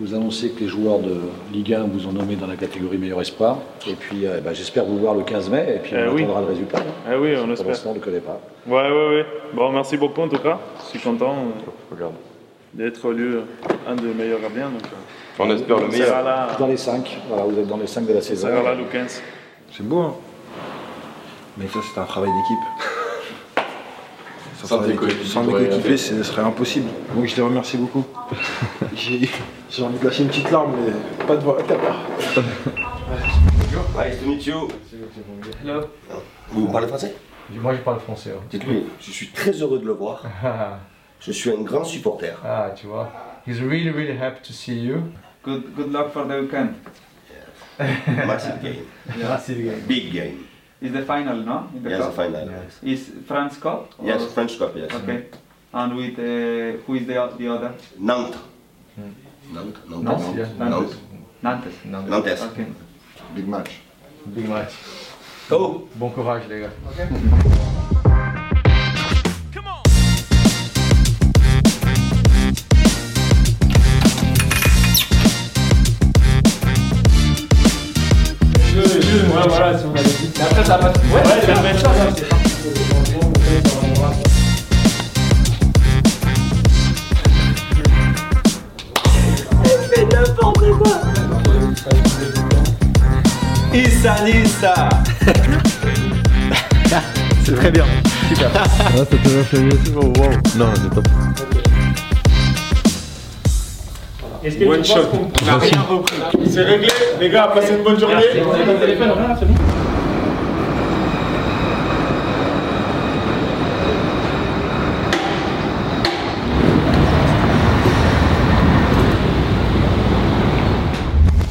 [0.00, 1.16] vous annoncez que les joueurs de
[1.52, 3.58] Ligue 1 vous ont nommé dans la catégorie meilleur espoir.
[3.86, 5.74] Et puis, euh, bah, j'espère vous voir le 15 mai.
[5.76, 6.78] Et puis, on eh attendra le résultat.
[7.10, 7.74] Eh oui, on espère.
[7.86, 8.40] on ne le connaît pas.
[8.66, 9.26] Ouais, ouais, ouais.
[9.54, 10.58] Bon, merci beaucoup en tout cas.
[10.84, 11.34] Je suis content
[12.00, 12.08] euh,
[12.74, 13.38] d'être élu
[13.88, 14.70] un des meilleurs gardiens.
[14.70, 16.56] Donc, euh, on espère le meilleur.
[16.58, 17.18] Dans les 5.
[17.28, 18.48] Voilà, vous êtes dans les 5 de la saison.
[18.48, 19.22] Ça là le 15.
[19.72, 20.14] C'est beau, hein
[21.56, 22.87] Mais ça, c'est un travail d'équipe.
[24.64, 24.94] Sans mes
[25.52, 26.88] coéquipiers, ce serait impossible.
[27.14, 28.04] Donc je les remercie beaucoup.
[28.96, 31.96] J'ai envie de lâcher une petite larme, mais pas de voir la caméra.
[33.96, 34.68] Nice to meet you.
[35.62, 35.86] Hello.
[36.50, 37.14] Vous parlez français?
[37.50, 38.34] Moi je parle français.
[38.50, 40.22] Dites-lui, je suis très heureux de le voir.
[41.20, 42.34] je suis un grand supporter.
[42.44, 43.12] Ah, tu vois.
[43.46, 45.04] He's really, really happy to see you.
[45.44, 46.74] Good, good luck for the weekend.
[47.78, 48.26] Yes.
[48.26, 48.84] Massive game.
[49.18, 49.80] Massive game.
[49.86, 50.47] Big game.
[50.80, 51.68] Is the final, no?
[51.74, 52.10] In the yes, cup?
[52.10, 52.50] the final.
[52.50, 52.78] Yes.
[52.84, 53.92] Is France Cup?
[54.00, 54.92] Yes, French Cup, yes.
[54.94, 55.26] Okay.
[55.74, 57.74] And with, uh, who is the, the other?
[57.98, 58.38] Nantes.
[58.94, 59.10] Hmm.
[59.52, 60.48] Nantes, Nantes, Nantes, yes.
[60.56, 60.96] Nantes.
[61.42, 61.74] Nantes.
[61.84, 62.10] Nantes.
[62.10, 62.42] Nantes.
[62.42, 62.66] Okay.
[63.34, 63.70] Big match.
[64.32, 64.72] Big match.
[65.50, 65.88] Go!
[65.96, 66.70] Bon courage, les gars.
[66.92, 67.08] Okay.
[78.78, 79.76] Ouais, voilà,
[80.64, 80.88] pas.
[80.88, 81.86] Ouais, c'est la même chose.
[81.86, 82.12] Hein.
[89.92, 91.00] fait n'importe quoi.
[93.74, 94.88] Issa Nissa
[97.44, 97.84] C'est très bien.
[98.28, 98.50] Super.
[98.54, 99.04] Ah, va,
[99.96, 100.30] Oh, wow.
[100.56, 101.08] Non, c'est top.
[104.44, 105.08] Est-ce que One tu shot.
[105.12, 106.16] On n'a rien repris.
[106.48, 106.88] C'est réglé.
[107.20, 108.22] Les gars, passez une bonne journée.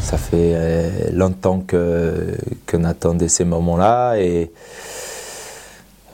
[0.08, 4.50] Ça fait euh, longtemps qu'on attendait ces moments-là et,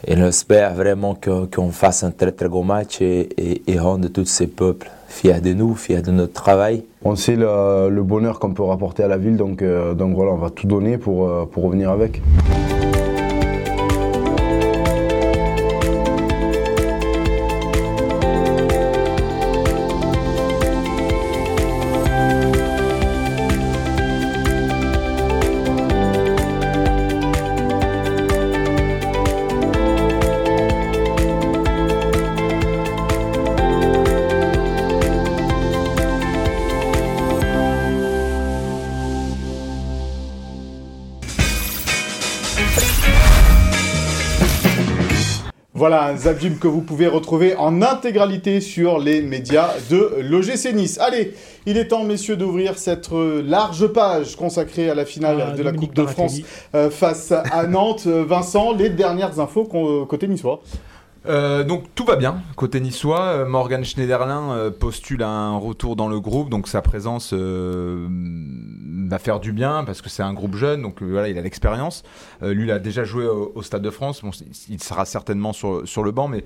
[0.07, 4.25] et on espère vraiment qu'on fasse un très très gros match et, et, rendre tous
[4.25, 6.85] ces peuples fiers de nous, fiers de notre travail.
[7.03, 10.37] On sait le, bonheur qu'on peut rapporter à la ville, donc, euh, donc voilà, on
[10.37, 12.19] va tout donner pour, euh, pour revenir avec.
[46.33, 50.97] Que vous pouvez retrouver en intégralité sur les médias de l'OGC Nice.
[50.99, 51.35] Allez,
[51.67, 55.71] il est temps, messieurs, d'ouvrir cette large page consacrée à la finale Ah, de la
[55.71, 56.09] Dominique Coupe de.
[56.09, 56.39] France
[56.73, 58.05] euh, face à Nantes.
[58.07, 59.65] Euh, Vincent, les dernières infos
[60.09, 60.61] côté niçois.
[61.25, 63.21] Euh, donc tout va bien côté niçois.
[63.21, 68.07] Euh, Morgan Schneiderlin euh, postule un retour dans le groupe, donc sa présence euh,
[69.07, 72.03] va faire du bien parce que c'est un groupe jeune, donc voilà, il a l'expérience.
[72.41, 74.21] Euh, lui, il a déjà joué au, au Stade de France.
[74.21, 74.31] Bon,
[74.69, 76.43] il sera certainement sur, sur le banc, mais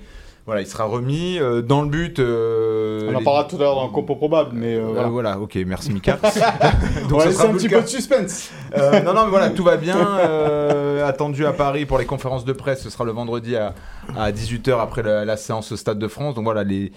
[0.47, 2.17] voilà, il sera remis euh, dans le but.
[2.19, 5.07] euh, On en les- parlera tout à l'heure dans le compo probable, mais euh, voilà.
[5.09, 5.39] voilà.
[5.39, 6.17] ok, merci Mika.
[6.23, 8.49] Ça laisser sera un petit peu de suspense.
[8.75, 9.97] Non, non, mais voilà, tout va bien.
[11.05, 13.75] attendu à Paris pour les conférences de presse, ce sera le vendredi à,
[14.17, 16.33] à 18h après la, la séance au Stade de France.
[16.35, 16.91] Donc voilà, les,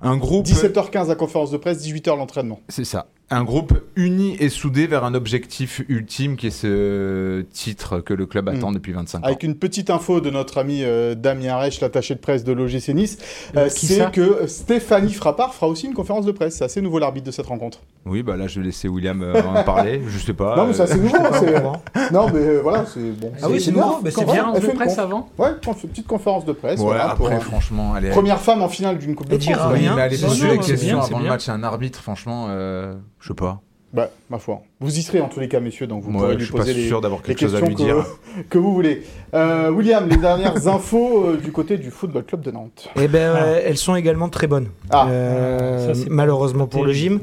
[0.00, 0.46] un groupe.
[0.46, 2.60] 17h15 la conférence de presse, 18h l'entraînement.
[2.68, 3.06] C'est ça.
[3.30, 8.26] Un groupe uni et soudé vers un objectif ultime qui est ce titre que le
[8.26, 8.74] club attend Mm.
[8.74, 9.22] depuis 25 ans.
[9.24, 12.90] Avec une petite info de notre ami euh, Damien Reich, l'attaché de presse de l'OGC
[12.94, 13.18] Nice,
[13.56, 16.56] euh, Qui c'est que Stéphanie Frappard fera aussi une conférence de presse.
[16.56, 17.80] C'est assez nouveau l'arbitre de cette rencontre.
[18.04, 20.02] Oui, bah là, je vais laisser William euh, en parler.
[20.06, 20.54] Je sais pas.
[20.56, 21.72] non, mais ça c'est euh, nouveau.
[22.12, 23.32] non, mais euh, voilà, c'est bon.
[23.42, 24.52] Ah oui, c'est nouveau, mais c'est bien.
[24.54, 26.78] elle fait presse avant Ouais, conf- petite conférence de presse.
[26.78, 28.10] Ouais, voilà, après, euh, franchement, allez.
[28.10, 29.78] Première femme en finale d'une Coupe de Elle dira France.
[29.80, 33.28] Mais aller poser les c'est questions avant le match à un arbitre, franchement, euh, je
[33.28, 33.62] sais pas.
[33.94, 34.60] Bah, ma foi.
[34.80, 36.58] Vous y serez en tous les cas, messieurs, donc vous pourrez je lui suis pas
[36.58, 38.04] poser les, sûr d'avoir les quelque chose à questions lui dire.
[38.36, 39.02] que, que vous voulez.
[39.32, 42.90] Euh, William, les dernières infos euh, du côté du Football Club de Nantes.
[42.96, 44.68] Eh ben, euh, elles sont également très bonnes.
[44.90, 45.06] Ah.
[45.08, 47.20] Euh, Ça, malheureusement pour le gym.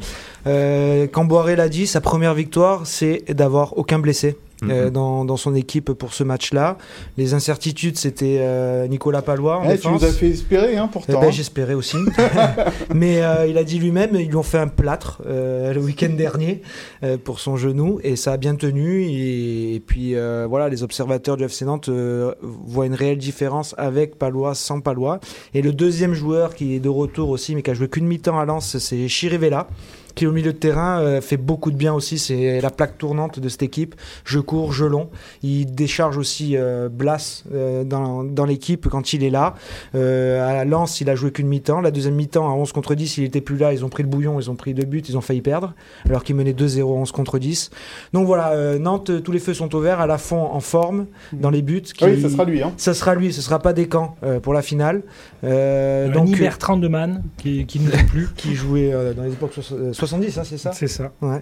[0.47, 4.37] Euh, Camboiré l'a dit, sa première victoire, c'est d'avoir aucun blessé.
[4.63, 4.89] Euh, Mhm.
[4.91, 6.77] dans, dans son équipe pour ce match-là.
[7.17, 10.93] Les incertitudes, c'était euh, Nicolas Palois en Eh, tu nous as fait espérer, hein, Eh
[10.93, 11.19] pourtant.
[11.19, 11.31] ben, hein.
[11.31, 11.97] J'espérais aussi.
[12.93, 16.09] Mais euh, il a dit lui-même, ils lui ont fait un plâtre euh, le week-end
[16.15, 16.61] dernier
[17.03, 19.03] euh, pour son genou et ça a bien tenu.
[19.03, 23.73] Et, et puis euh, voilà, les observateurs du FC Nantes euh, voient une réelle différence
[23.77, 25.19] avec Palois, sans Palois.
[25.53, 28.39] Et le deuxième joueur qui est de retour aussi, mais qui a joué qu'une mi-temps
[28.39, 29.67] à Lens, c'est Chirivella
[30.15, 32.19] qui au milieu de terrain euh, fait beaucoup de bien aussi.
[32.19, 33.95] C'est la plaque tournante de cette équipe.
[34.25, 35.09] Je cours, je long.
[35.43, 39.55] Il décharge aussi euh, Blas euh, dans, dans l'équipe quand il est là.
[39.95, 41.81] Euh, à Lens, il a joué qu'une mi-temps.
[41.81, 43.73] La deuxième mi-temps, à 11 contre 10, il était plus là.
[43.73, 45.73] Ils ont pris le bouillon, ils ont pris deux buts, ils ont failli perdre.
[46.07, 47.69] Alors qu'ils menaient 2-0 11 contre 10.
[48.13, 49.99] Donc voilà, euh, Nantes, tous les feux sont au vert.
[50.01, 51.81] À la fond, en forme dans les buts.
[51.81, 52.61] qui- Oui, ça sera lui.
[52.61, 52.73] Hein.
[52.77, 55.03] Ça sera lui, ce sera pas Descamps euh, pour la finale.
[55.43, 58.29] Euh, Donc, donc, Bertrand de Man, qui, qui ne joue plus.
[58.35, 61.11] qui jouait euh, dans les époques soix- euh, 70, hein, c'est ça C'est ça.
[61.21, 61.41] Ouais.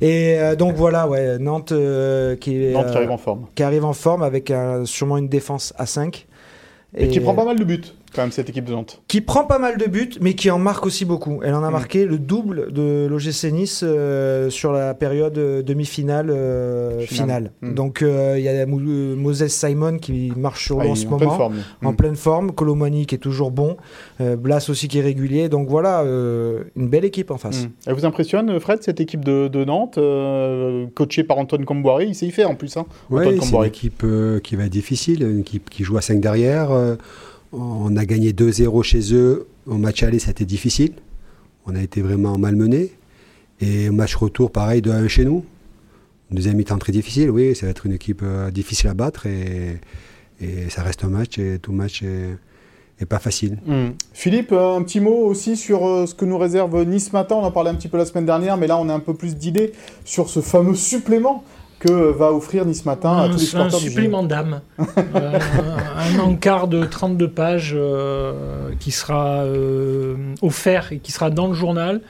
[0.00, 3.46] Et euh, donc voilà, ouais, Nantes, euh, qui, est, Nantes qui euh, arrive en forme.
[3.54, 6.26] qui arrive en forme avec un- sûrement une défense à 5.
[6.96, 7.82] Et, qui prend pas mal de buts,
[8.14, 9.02] quand même, cette équipe de Nantes.
[9.08, 11.40] qui prend pas mal de buts, mais qui en marque aussi beaucoup.
[11.44, 11.72] Elle en a Mm.
[11.72, 17.06] marqué le double de l'OGC Nice euh, sur la période euh, demi-finale euh, Finale.
[17.06, 17.52] finale.
[17.62, 17.74] Mm.
[17.74, 21.16] Donc euh, il y a Moses Simon qui marche sur Ah, l'eau en ce en
[21.16, 21.36] pleine moment.
[21.38, 21.56] forme.
[21.84, 21.96] En Mm.
[21.96, 23.76] pleine forme, Colomani qui est toujours bon,
[24.20, 25.48] euh, Blas aussi qui est régulier.
[25.48, 27.66] Donc voilà, euh, une belle équipe en face.
[27.86, 32.06] Elle vous impressionne, Fred, cette équipe de, de Nantes, euh, coachée par Antoine Comboiré?
[32.06, 32.76] Il sait y faire en plus.
[32.76, 35.96] Hein, Ouais, Antoine c'est une équipe euh, qui va être difficile, une équipe qui joue
[35.96, 36.68] à 5 derrière.
[37.56, 39.46] On a gagné 2-0 chez eux.
[39.66, 40.92] Au match aller, ça a été difficile.
[41.66, 42.92] On a été vraiment malmenés.
[43.60, 45.44] Et match retour, pareil, 2-1 chez nous.
[46.30, 49.26] Deuxième mi-temps très difficile, oui, ça va être une équipe euh, difficile à battre.
[49.26, 49.78] Et,
[50.68, 53.58] ça reste un match, et tout match est, pas facile.
[53.64, 53.92] Mm.
[54.12, 57.36] Philippe, un petit mot aussi sur euh, ce que nous réserve Nice matin.
[57.36, 59.14] On en parlait un petit peu la semaine dernière, mais là on a un peu
[59.14, 59.72] plus d'idées
[60.04, 61.42] sur ce fameux supplément
[61.78, 64.60] que va offrir Nice matin à un, tous les un supporters du supplément d'âme.
[65.14, 65.38] Euh,
[65.96, 71.54] un encart de 32 pages euh, qui sera euh, offert et qui sera dans le
[71.54, 72.00] journal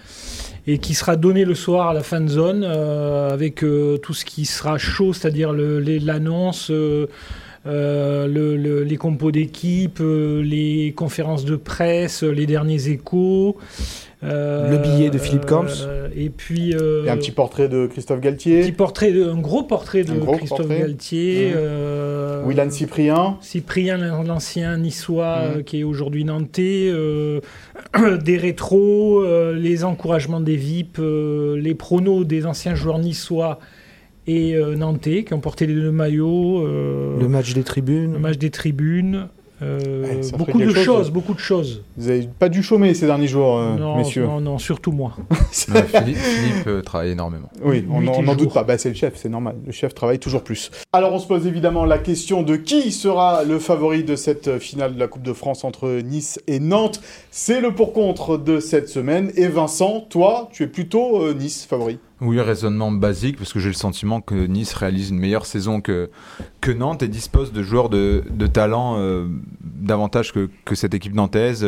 [0.66, 3.64] et qui sera donné le soir à la fan zone avec
[4.02, 6.72] tout ce qui sera chaud, c'est-à-dire l'annonce.
[7.64, 13.57] les compos d'équipe, les conférences de presse, les derniers échos,
[14.27, 15.65] le billet de Philippe Camps.
[15.87, 16.75] Euh, et puis.
[16.75, 18.61] Euh, et un petit portrait de Christophe Galtier.
[18.61, 21.53] Un, petit portrait de, un gros portrait de Christophe Galtier.
[21.55, 22.49] Mmh.
[22.49, 23.39] Willan Cyprien.
[23.41, 25.62] Cyprien, l'ancien niçois mmh.
[25.65, 26.93] qui est aujourd'hui nantais.
[28.25, 33.59] des rétros, les encouragements des VIP, les pronos des anciens joueurs niçois
[34.27, 36.67] et nantais qui ont porté les deux maillots.
[36.67, 38.15] le match des tribunes.
[38.15, 39.29] Le match des tribunes.
[39.62, 41.83] Euh, beaucoup de choses, beaucoup de choses.
[41.97, 44.27] Vous n'avez pas dû chômer ces derniers jours, euh, messieurs.
[44.27, 45.12] Non, non, surtout moi.
[45.51, 46.19] Philippe,
[46.66, 47.49] euh, travaille énormément.
[47.62, 48.64] Oui, on n'en doute pas.
[48.64, 49.57] Bah, c'est le chef, c'est normal.
[49.64, 50.71] Le chef travaille toujours plus.
[50.92, 54.95] Alors, on se pose évidemment la question de qui sera le favori de cette finale
[54.95, 57.01] de la Coupe de France entre Nice et Nantes.
[57.31, 59.31] C'est le pour-contre de cette semaine.
[59.37, 61.99] Et Vincent, toi, tu es plutôt Nice favori?
[62.20, 66.11] Oui, raisonnement basique, parce que j'ai le sentiment que Nice réalise une meilleure saison que,
[66.62, 69.26] que Nantes et dispose de joueurs de, de talent euh,
[69.61, 71.66] davantage que, que, cette équipe nantaise.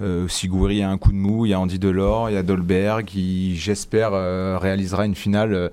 [0.00, 2.42] Euh, Sigouiri a un coup de mou, il y a Andy Delors, il y a
[2.42, 5.70] Dolberg, qui j'espère euh, réalisera une finale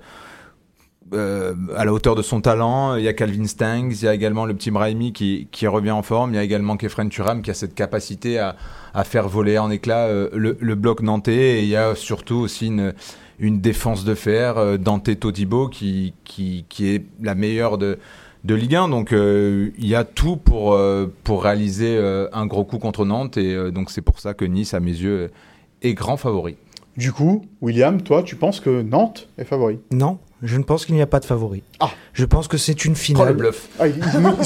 [1.12, 2.96] euh, à la hauteur de son talent.
[2.96, 5.90] Il y a Calvin Stangs, il y a également le petit Brahimi qui, qui revient
[5.90, 8.56] en forme, il y a également Kefren Turam qui a cette capacité à,
[8.94, 12.66] à faire voler en éclat le, le, bloc nantais et il y a surtout aussi
[12.66, 12.94] une
[13.42, 17.98] une défense de fer, euh, Dante Todibo qui, qui, qui, est la meilleure de,
[18.44, 18.88] de Ligue 1.
[18.88, 21.98] Donc euh, il y a tout pour, euh, pour réaliser
[22.32, 23.36] un gros coup contre Nantes.
[23.36, 25.30] Et donc c'est pour ça que Nice, à mes yeux,
[25.82, 26.56] est grand favori.
[26.96, 29.78] Du coup, William, toi, tu penses que Nantes est favori?
[29.90, 31.62] Non, je ne pense qu'il n'y a pas de favori.
[31.78, 31.90] Ah.
[32.12, 33.28] Je pense que c'est une finale.
[33.28, 33.68] le bluff.
[33.78, 33.86] Ah,
[34.18, 34.36] non,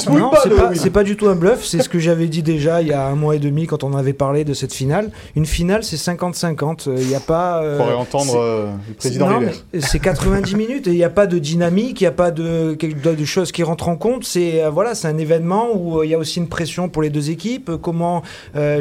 [0.75, 1.65] c'est pas, du tout un bluff.
[1.65, 3.95] C'est ce que j'avais dit déjà il y a un mois et demi quand on
[3.95, 5.11] avait parlé de cette finale.
[5.35, 6.89] Une finale, c'est 50-50.
[6.97, 7.63] Il n'y a pas.
[7.63, 9.29] Euh, Faudrait entendre euh, le président
[9.79, 12.75] C'est 90 minutes et il n'y a pas de dynamique, il n'y a pas de,
[12.75, 14.23] de, choses qui rentrent en compte.
[14.23, 17.01] C'est euh, voilà, c'est un événement où euh, il y a aussi une pression pour
[17.01, 17.71] les deux équipes.
[17.81, 18.21] Comment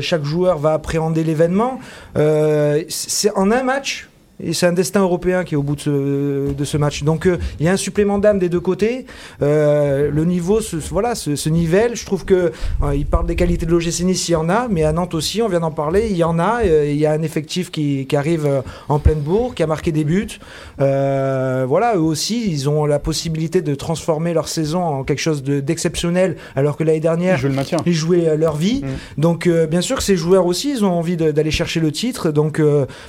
[0.01, 1.81] chaque joueur va appréhender l'événement.
[2.15, 4.09] c'est en un match
[4.43, 7.03] et c'est un destin européen qui est au bout de ce, de ce match.
[7.05, 9.07] Donc euh, il y a un supplément d'âme des deux côtés.
[9.43, 11.97] Euh, le niveau, ce, voilà, ce, ce, nivelle.
[11.97, 14.69] Je trouve que euh, il parle des qualités de l'OGC Nice, il y en a,
[14.69, 16.61] mais à Nantes aussi, on vient d'en parler, il y en a.
[16.65, 19.93] Euh, il y a un effectif qui, qui, arrive en pleine bourre, qui a marqué
[19.93, 20.39] des buts.
[20.79, 26.37] voilà, eux aussi, ils ont la possibilité de transformer leur saison en quelque chose d'exceptionnel,
[26.55, 27.55] alors que l'année dernière, ils,
[27.87, 28.83] ils jouaient leur vie.
[28.83, 29.21] Mm.
[29.21, 32.31] Donc bien sûr que ces joueurs aussi, ils ont envie d'aller chercher le titre.
[32.31, 32.61] Donc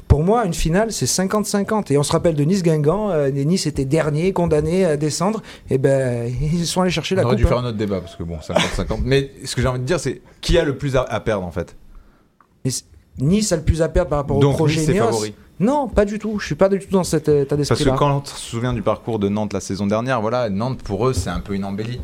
[0.08, 1.92] pour moi, une finale, c'est 50-50.
[1.92, 5.42] Et on se rappelle de Nice-Guingamp, euh, Nice était dernier, condamné à descendre.
[5.70, 7.30] Et ben, ils sont allés chercher la coupe.
[7.30, 9.00] On aurait dû faire un autre débat, parce que bon, 50-50.
[9.04, 11.52] Mais ce que j'ai envie de dire, c'est qui a le plus à, perdre en
[11.52, 11.76] fait?
[13.20, 15.34] Nice a le plus à perdre par rapport au projet nice.
[15.60, 16.38] Non, pas du tout.
[16.40, 17.84] Je suis pas du tout dans cet état d'esprit.
[17.84, 20.84] Parce que quand on se souvient du parcours de Nantes la saison dernière, voilà, Nantes
[20.84, 22.00] pour eux c'est un peu une embellie.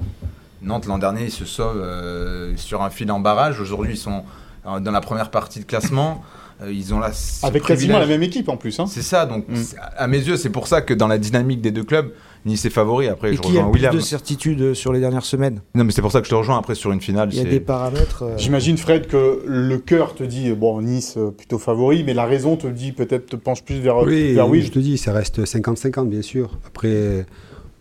[0.64, 3.60] Nantes l'an dernier ils se sauvent euh, sur un fil en barrage.
[3.60, 4.24] Aujourd'hui ils sont
[4.66, 6.24] euh, dans la première partie de classement.
[6.62, 7.12] Euh, ils ont là.
[7.44, 8.80] Avec quasiment la même équipe en plus.
[8.80, 8.86] Hein.
[8.88, 9.62] C'est ça, donc mm.
[9.98, 12.12] à mes yeux, c'est pour ça que dans la dynamique des deux clubs,
[12.46, 13.08] Nice est favori.
[13.08, 13.92] Après, Et je rejoins a William.
[13.92, 15.62] plus de certitude sur les dernières semaines?
[15.76, 17.30] Non, mais c'est pour ça que je te rejoins après sur une finale.
[17.32, 18.24] Il y a des paramètres.
[18.24, 22.26] Euh, J'imagine, Fred, que le cœur te dit bon, Nice euh, plutôt favori, mais la
[22.26, 24.34] raison te dit peut-être te penche plus vers oui.
[24.34, 24.62] Vers oui.
[24.62, 26.58] Je te dis, ça reste 50-50, bien sûr.
[26.68, 27.26] Après,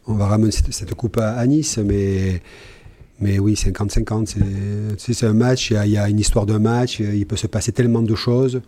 [0.07, 2.41] on va ramener cette, coupe à Nice, mais.
[3.23, 7.37] Mais oui, 50-50, c'est un match, il y, a, une histoire de match, il peut
[7.37, 8.61] se passer tellement de choses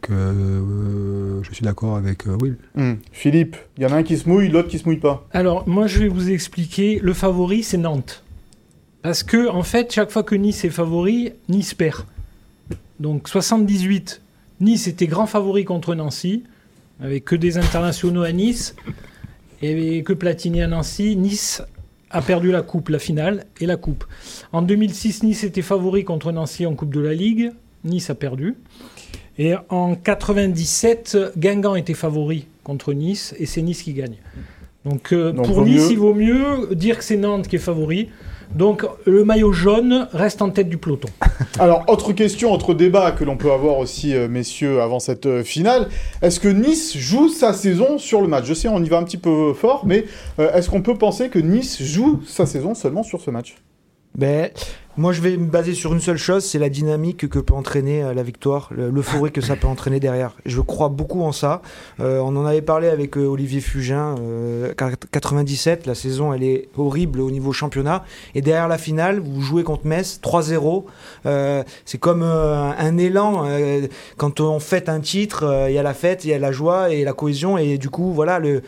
[0.00, 2.56] que euh, je suis d'accord avec euh, Will.
[2.74, 2.94] Hmm.
[3.12, 5.26] Philippe, il y en a un qui se mouille, l'autre qui se mouille pas.
[5.32, 6.98] Alors, moi, je vais vous expliquer.
[7.00, 8.24] Le favori, c'est Nantes.
[9.02, 12.04] Parce que, en fait, chaque fois que Nice est favori, Nice perd.
[12.98, 14.20] Donc, 78,
[14.60, 16.42] Nice était grand favori contre Nancy,
[17.00, 18.74] avec que des internationaux à Nice,
[19.62, 21.16] et que Platini à Nancy.
[21.16, 21.62] Nice
[22.12, 24.04] a perdu la coupe, la finale et la coupe.
[24.52, 27.52] En 2006, Nice était favori contre Nancy en Coupe de la Ligue.
[27.84, 28.54] Nice a perdu.
[29.38, 34.16] Et en 97, Guingamp était favori contre Nice et c'est Nice qui gagne.
[34.84, 38.10] Donc, euh, pour Nice, il vaut mieux dire que c'est Nantes qui est favori.
[38.54, 41.08] Donc le maillot jaune reste en tête du peloton.
[41.58, 45.42] Alors, autre question, autre débat que l'on peut avoir aussi, euh, messieurs, avant cette euh,
[45.42, 45.88] finale.
[46.20, 48.44] Est-ce que Nice joue sa saison sur le match?
[48.46, 50.04] Je sais, on y va un petit peu fort, mais
[50.38, 53.56] est-ce qu'on peut penser que Nice joue sa saison seulement sur ce match?
[54.14, 54.50] Ben,
[54.98, 58.04] moi, je vais me baser sur une seule chose, c'est la dynamique que peut entraîner
[58.04, 60.32] euh, la victoire, l'euphorie que ça peut entraîner derrière.
[60.44, 61.62] Je crois beaucoup en ça.
[61.98, 64.16] Euh, on en avait parlé avec euh, Olivier Fugin.
[64.76, 68.04] 97, la saison, elle est horrible au niveau championnat.
[68.34, 70.84] Et derrière la finale, vous jouez contre Metz, 3-0.
[71.86, 73.46] c'est comme un élan.
[74.18, 76.90] quand on fête un titre, il y a la fête, il y a la joie
[76.90, 77.56] et la cohésion.
[77.56, 78.62] Et du coup, voilà, le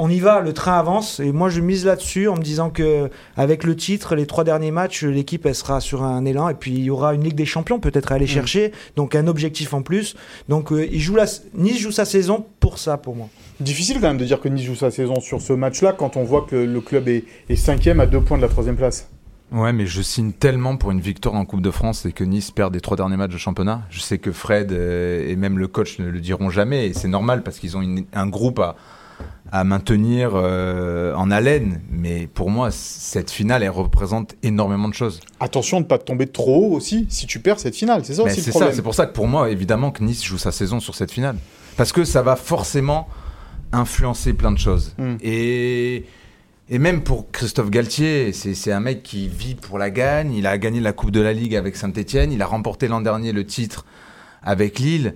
[0.00, 3.10] on y va, le train avance et moi je mise là-dessus en me disant que
[3.36, 6.70] avec le titre, les trois derniers matchs, l'équipe elle sera sur un élan et puis
[6.70, 8.28] il y aura une Ligue des Champions peut-être à aller mm.
[8.28, 10.14] chercher, donc un objectif en plus.
[10.48, 11.26] Donc euh, il joue la...
[11.54, 13.28] Nice joue sa saison pour ça pour moi.
[13.58, 16.22] Difficile quand même de dire que Nice joue sa saison sur ce match-là quand on
[16.22, 17.24] voit que le club est,
[17.56, 19.10] cinquième à deux points de la troisième place.
[19.50, 22.52] Ouais, mais je signe tellement pour une victoire en Coupe de France et que Nice
[22.52, 23.82] perd les trois derniers matchs de championnat.
[23.90, 27.08] Je sais que Fred euh, et même le coach ne le diront jamais et c'est
[27.08, 27.82] normal parce qu'ils ont
[28.12, 28.76] un groupe à,
[29.50, 31.80] à maintenir euh, en haleine.
[31.90, 35.20] Mais pour moi, cette finale, elle représente énormément de choses.
[35.40, 38.04] Attention de ne pas tomber trop haut aussi si tu perds cette finale.
[38.04, 40.38] C'est ça aussi C'est ça, c'est pour ça que pour moi, évidemment, que Nice joue
[40.38, 41.36] sa saison sur cette finale.
[41.76, 43.08] Parce que ça va forcément
[43.72, 44.94] influencer plein de choses.
[44.98, 45.16] Hmm.
[45.22, 46.04] Et,
[46.68, 50.34] et même pour Christophe Galtier, c'est un mec qui vit pour la gagne.
[50.34, 52.32] Il a gagné la Coupe de la Ligue avec Saint-Etienne.
[52.32, 53.86] Il a remporté l'an dernier le titre
[54.42, 55.14] avec Lille.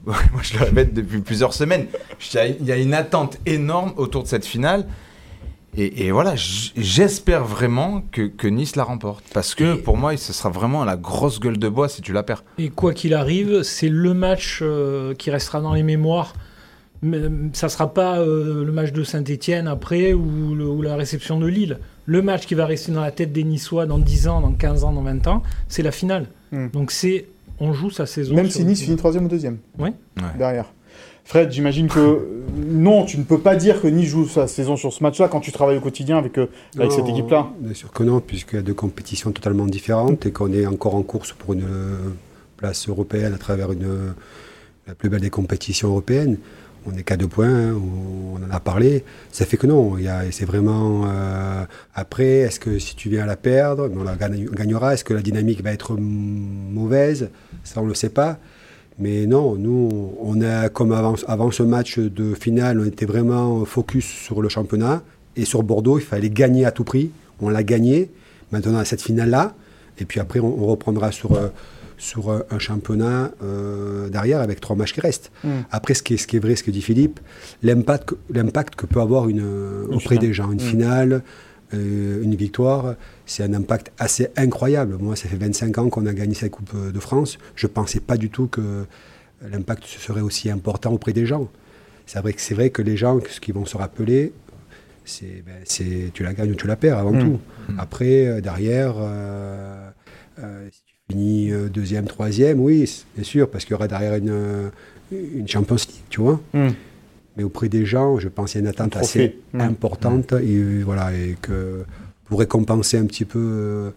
[0.06, 1.86] moi je le répète depuis plusieurs semaines,
[2.34, 4.86] il y a une attente énorme autour de cette finale.
[5.76, 9.24] Et, voilà, j'espère vraiment que, Nice la remporte.
[9.32, 12.24] Parce que pour moi, ce sera vraiment la grosse gueule de bois si tu la
[12.24, 12.42] perds.
[12.58, 16.34] Et quoi qu'il arrive, c'est le match euh, qui restera dans les mémoires.
[17.02, 17.20] Mais,
[17.52, 21.78] ça ne sera pas euh, le match de Saint-Etienne après ou, la réception de Lille.
[22.04, 24.82] Le match qui va rester dans la tête des Niçois dans 10 ans, dans 15
[24.82, 26.26] ans, dans 20 ans, c'est la finale.
[26.50, 26.68] Hmm.
[26.70, 27.26] Donc c'est
[27.60, 28.34] on joue sa saison.
[28.34, 29.58] Même si Nice finit troisième ou deuxième.
[29.78, 29.90] Oui.
[30.38, 30.72] Derrière.
[31.24, 34.92] Fred, j'imagine que non, tu ne peux pas dire que Nice joue sa saison sur
[34.92, 37.50] ce match-là quand tu travailles au quotidien avec, euh, avec cette équipe-là.
[37.60, 40.94] Bien sûr que non, puisqu'il y a deux compétitions totalement différentes et qu'on est encore
[40.94, 41.68] en course pour une
[42.56, 44.14] place européenne à travers une,
[44.86, 46.38] la plus belle des compétitions européennes
[46.86, 49.04] on n'est qu'à deux points, hein, on en a parlé.
[49.32, 49.96] Ça fait que non,
[50.30, 51.04] c'est vraiment.
[51.06, 51.64] Euh,
[51.94, 55.22] après, est-ce que si tu viens à la perdre, on la gagnera, est-ce que la
[55.22, 57.30] dynamique va être mauvaise?
[57.64, 58.38] Ça, on ne le sait pas.
[58.98, 64.04] Mais non, nous, on a, comme avant, ce match de finale, on était vraiment focus
[64.04, 65.02] sur le championnat.
[65.36, 67.10] Et sur Bordeaux, il fallait gagner à tout prix.
[67.40, 68.10] On l'a gagné.
[68.52, 69.54] Maintenant, à cette finale-là.
[69.98, 71.32] Et puis après, on, reprendra sur.
[71.32, 71.48] Euh,
[72.00, 75.30] sur un, championnat euh, derrière avec trois matchs qui restent.
[75.44, 75.60] Hmm.
[75.70, 77.20] Après, ce qui, est, ce qui est vrai, ce que dit Philippe,
[77.62, 79.46] l'impact, l'impact que peut avoir une,
[79.90, 80.70] auprès des gens, une hmm.
[80.70, 81.22] finale,
[81.74, 82.94] euh, une victoire,
[83.26, 84.96] c'est un impact assez incroyable.
[84.98, 87.38] Moi, ça fait 25 ans qu'on a gagné cette Coupe de France.
[87.54, 88.86] Je ne pensais pas du tout que
[89.42, 91.48] l'impact serait aussi important auprès des gens.
[92.06, 94.32] C'est vrai que, c'est vrai que les gens, ce qu'ils vont se rappeler,
[95.04, 97.20] c'est, ben, c'est tu la gagnes ou tu la perds avant hmm.
[97.20, 97.40] tout.
[97.78, 98.94] Après, euh, derrière,
[101.10, 104.68] fini euh, deuxième, troisième, oui, bien sûr, parce qu'il y aura derrière une, euh,
[105.12, 106.40] une Champions League, tu vois.
[106.52, 106.70] Hmm.
[107.36, 109.60] Mais auprès des gens, je pense qu'il y a une attente assez hmm.
[109.60, 111.84] importante et, euh, voilà, et que
[112.24, 113.92] pour récompenser un petit peu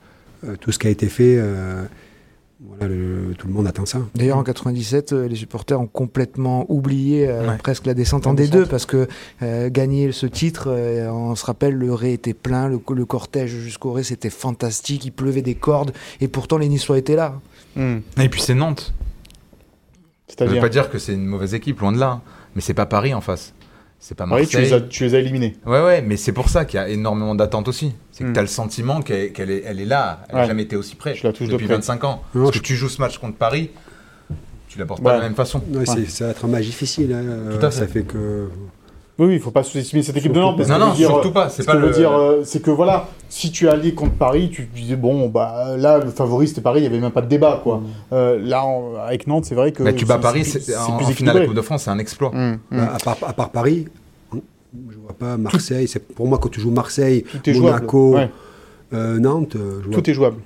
[0.60, 1.40] tout ce qui a été fait,
[2.60, 2.86] voilà,
[3.38, 4.00] tout le monde attend ça.
[4.16, 8.68] D'ailleurs, en 97, euh, les supporters ont complètement oublié euh, presque la descente en D2
[8.68, 9.08] parce que
[9.42, 14.04] euh, gagner ce titre, on se rappelle, le Ré était plein, le, cortège jusqu'au Ré,
[14.04, 17.42] c'était fantastique, il pleuvait des cordes et pourtant les Niçois étaient là.
[17.76, 17.98] Hmm.
[18.18, 18.94] Et puis c'est Nantes.
[20.38, 22.22] Ça veut pas dire que c'est une mauvaise équipe, loin de là.
[22.56, 23.54] Mais c'est pas Paris en face.
[24.06, 24.46] C'est pas Marseille.
[24.46, 25.56] Oui, tu les as, éliminés.
[25.66, 27.94] Ouais, ouais, mais c'est pour ça qu'il y a énormément d'attentes aussi.
[28.12, 28.34] C'est que hmm.
[28.34, 31.16] tu as le sentiment qu'elle est, elle est là, elle n'a jamais été aussi près.
[31.16, 32.22] Je la touche depuis 25 ans.
[32.34, 33.70] Parce que tu joues ce match contre Paris,
[34.68, 35.64] tu l'apportes pas de la même façon.
[35.86, 37.14] Ça va être un match difficile.
[37.14, 37.58] Hein.
[37.58, 37.80] Tout à fait.
[37.80, 38.50] Ça fait que.
[39.20, 40.68] Oui, il ne faut pas sous-estimer cette équipe de Nantes.
[40.68, 41.50] non, non, surtout pas.
[41.50, 41.92] C'est pas le...
[41.92, 45.76] dire, euh, c'est que voilà, si tu es allé contre Paris, tu disais bon, bah
[45.78, 47.78] là, le favori c'était Paris, il n'y avait même pas de débat, quoi.
[47.78, 47.84] Mm.
[48.14, 48.66] Euh, là,
[49.06, 49.88] avec Nantes, c'est vrai que.
[49.92, 52.32] tu bats Paris, c'est en, en finale de la Coupe de France, c'est un exploit.
[52.32, 52.60] Mm, mm.
[52.72, 53.86] Bah, à, part, à, part, Paris,
[54.34, 55.88] je vois pas Marseille.
[55.88, 58.18] C'est pour moi quand tu joues Marseille, Monaco.
[58.94, 59.58] Euh, Nantes,
[59.92, 60.38] tout est jouable.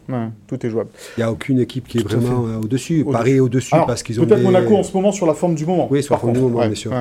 [0.47, 0.89] tout est jouable.
[1.17, 3.05] Il n'y a aucune équipe qui est vraiment au-dessus.
[3.09, 4.25] Paris est au-dessus parce qu'ils ont.
[4.25, 5.87] Peut-être Monaco en ce moment sur la forme du moment.
[5.89, 6.91] Oui, sur la forme du moment, bien sûr.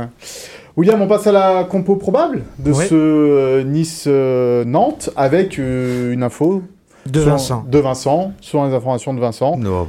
[0.77, 6.63] William, on passe à la compo probable de ce euh, Nice-Nantes avec euh, une info
[7.11, 7.65] de Vincent.
[7.69, 9.57] De Vincent, sur les informations de Vincent.
[9.57, 9.89] Non,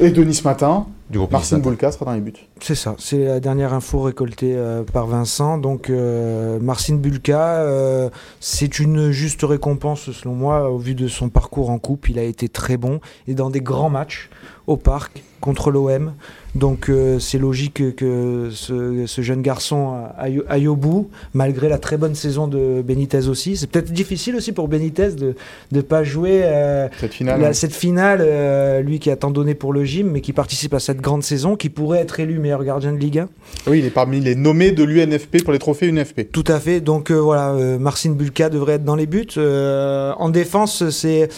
[0.00, 0.86] et de Nice Matin.
[1.10, 2.32] du groupe Marcin Bulka sera dans les buts.
[2.60, 5.58] C'est ça, c'est la dernière info récoltée euh, par Vincent.
[5.58, 8.10] Donc euh, Marcin Bulka, euh,
[8.40, 12.08] c'est une juste récompense selon moi au vu de son parcours en coupe.
[12.08, 14.28] Il a été très bon et dans des grands matchs
[14.66, 16.12] au parc contre l'OM.
[16.58, 21.78] Donc euh, c'est logique que ce, ce jeune garçon aille, aille, au bout, malgré la
[21.78, 23.56] très bonne saison de Benitez aussi.
[23.56, 25.34] C'est peut-être difficile aussi pour Benitez de
[25.72, 29.54] ne pas jouer euh, cette finale, la, cette finale euh, lui qui a tant donné
[29.54, 32.64] pour le gym, mais qui participe à cette grande saison, qui pourrait être élu meilleur
[32.64, 33.28] gardien de Ligue 1.
[33.68, 36.32] Oui, il est parmi les nommés de l'UNFP pour les trophées UNFP.
[36.32, 36.80] Tout à fait.
[36.80, 39.28] Donc voilà, Marcin Bulka devrait être dans les buts.
[39.36, 41.28] en défense, c'est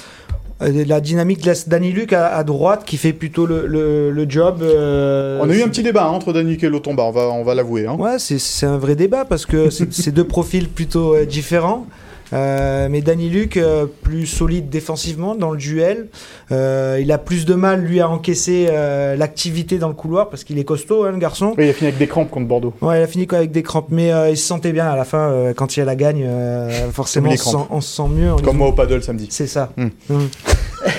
[0.60, 4.62] la dynamique laisse Danny Luc à, à, droite qui fait plutôt le, le, le job.
[4.62, 7.28] Euh, on a eu un petit débat hein, entre Danny Luc et Lotomba, on va,
[7.28, 7.86] on va l'avouer.
[7.86, 7.96] Hein.
[7.98, 11.86] Ouais, c'est un vrai débat parce que c'est deux profils plutôt euh, différents.
[12.32, 16.08] Euh, mais Danny Luc, euh, plus solide défensivement dans le duel.
[16.52, 20.44] Euh, il a plus de mal, lui, à encaisser euh, l'activité dans le couloir parce
[20.44, 21.54] qu'il est costaud, hein, le garçon.
[21.58, 22.74] Oui, il a fini avec des crampes contre Bordeaux.
[22.80, 23.88] Ouais, il a fini avec des crampes.
[23.90, 26.26] Mais il se sentait bien à la fin, quand il a la gagne.
[26.92, 28.34] forcément, on se, sent, on se, sent, mieux.
[28.42, 29.28] Comme moi au paddle samedi.
[29.30, 29.72] C'est ça.
[29.76, 29.88] Mm.
[30.08, 30.18] Mm.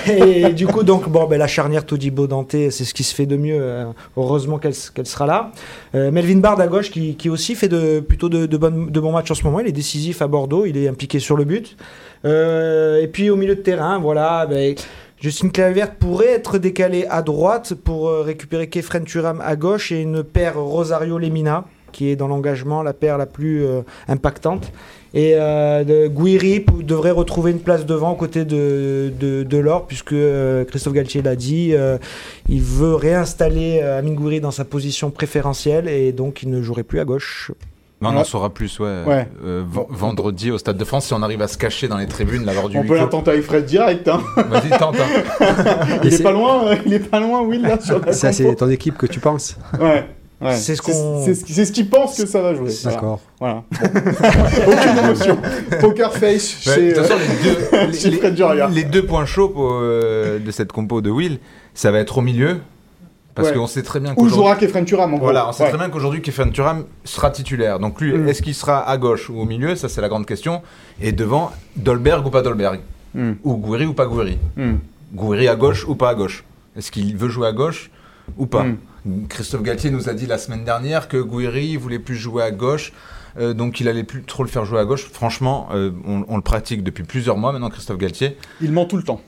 [0.08, 3.26] Et du coup, donc, bon, ben, la charnière Todibo Dante, c'est ce qui se fait
[3.26, 3.60] de mieux.
[4.16, 5.52] heureusement qu'elle qu sera là.
[5.94, 9.44] Melvin Bard à gauche, qui, aussi fait de, plutôt de, de, bons matchs en ce
[9.44, 9.60] moment.
[9.60, 11.76] Il est décisif à Bordeaux, il est impliqué sur le but.
[12.24, 14.74] Euh, et puis au milieu de terrain, voilà, ben,
[15.20, 20.00] Justine Clavert pourrait être décalée à droite pour euh, récupérer Kefren Turam à gauche et
[20.00, 24.72] une paire Rosario Lemina qui est dans l'engagement la paire la plus euh, impactante.
[25.14, 30.12] Et euh, Guiri devrait retrouver une place devant aux côtés de, de, de l'or, puisque
[30.14, 31.98] euh, Christophe Galtier l'a dit, euh,
[32.48, 36.98] il veut réinstaller Amin Gouiri dans sa position préférentielle et donc il ne jouerait plus
[36.98, 37.52] à gauche.
[38.04, 39.04] On en saura plus, ouais.
[39.06, 39.28] ouais.
[39.44, 42.44] Euh, vendredi au Stade de France, si on arrive à se cacher dans les tribunes,
[42.44, 44.20] là, lors du On peut la tenter avec Fred direct, hein.
[44.36, 45.46] Vas-y, tente, hein.
[46.02, 48.56] il, est, est pas loin, il est pas loin, Will, là, sur la Ça, c'est
[48.56, 50.04] ton équipe que tu penses Ouais.
[50.42, 50.56] Ouais.
[50.56, 51.24] C'est ce qu'on.
[51.24, 52.70] C'est ce qu'ils pensent que ça va jouer.
[52.84, 53.20] D'accord.
[53.38, 53.62] Voilà.
[53.70, 53.88] Bon.
[54.72, 55.38] Aucune émotion.
[55.80, 57.50] Poker face ouais, chez, de toute façon, les
[58.10, 61.38] deux, les, les points chauds pour, euh, de cette compo de Will,
[61.74, 62.58] ça va être au milieu.
[63.34, 63.54] Parce Ouais.
[63.54, 64.34] qu'on sait très bien Où qu'aujourd'hui.
[64.36, 65.24] jouera Kefren Turam en gros.
[65.24, 65.70] Voilà, on sait Ouais.
[65.70, 67.78] très bien qu'aujourd'hui Kefren Turam sera titulaire.
[67.78, 68.28] Donc lui, Mm.
[68.28, 69.74] est-ce qu'il sera à gauche ou au milieu?
[69.74, 70.60] Ça, c'est la grande question.
[71.00, 72.80] Et devant, Dolberg ou pas Dolberg?
[73.14, 73.32] Mm.
[73.44, 74.72] Ou Gouiri ou pas Gouiri Mm.
[75.14, 76.44] Gouiri à gauche ou pas à gauche?
[76.76, 77.90] Est-ce qu'il veut jouer à gauche?
[78.36, 78.64] Ou pas
[79.04, 79.26] Mm.
[79.28, 82.92] Christophe Galtier nous a dit la semaine dernière que Gouiri voulait plus jouer à gauche.
[83.36, 85.08] euh, donc il allait plus trop le faire jouer à gauche.
[85.12, 88.36] Franchement, euh, on, on le pratique depuis plusieurs mois maintenant, Christophe Galtier.
[88.60, 89.20] Il ment tout le temps.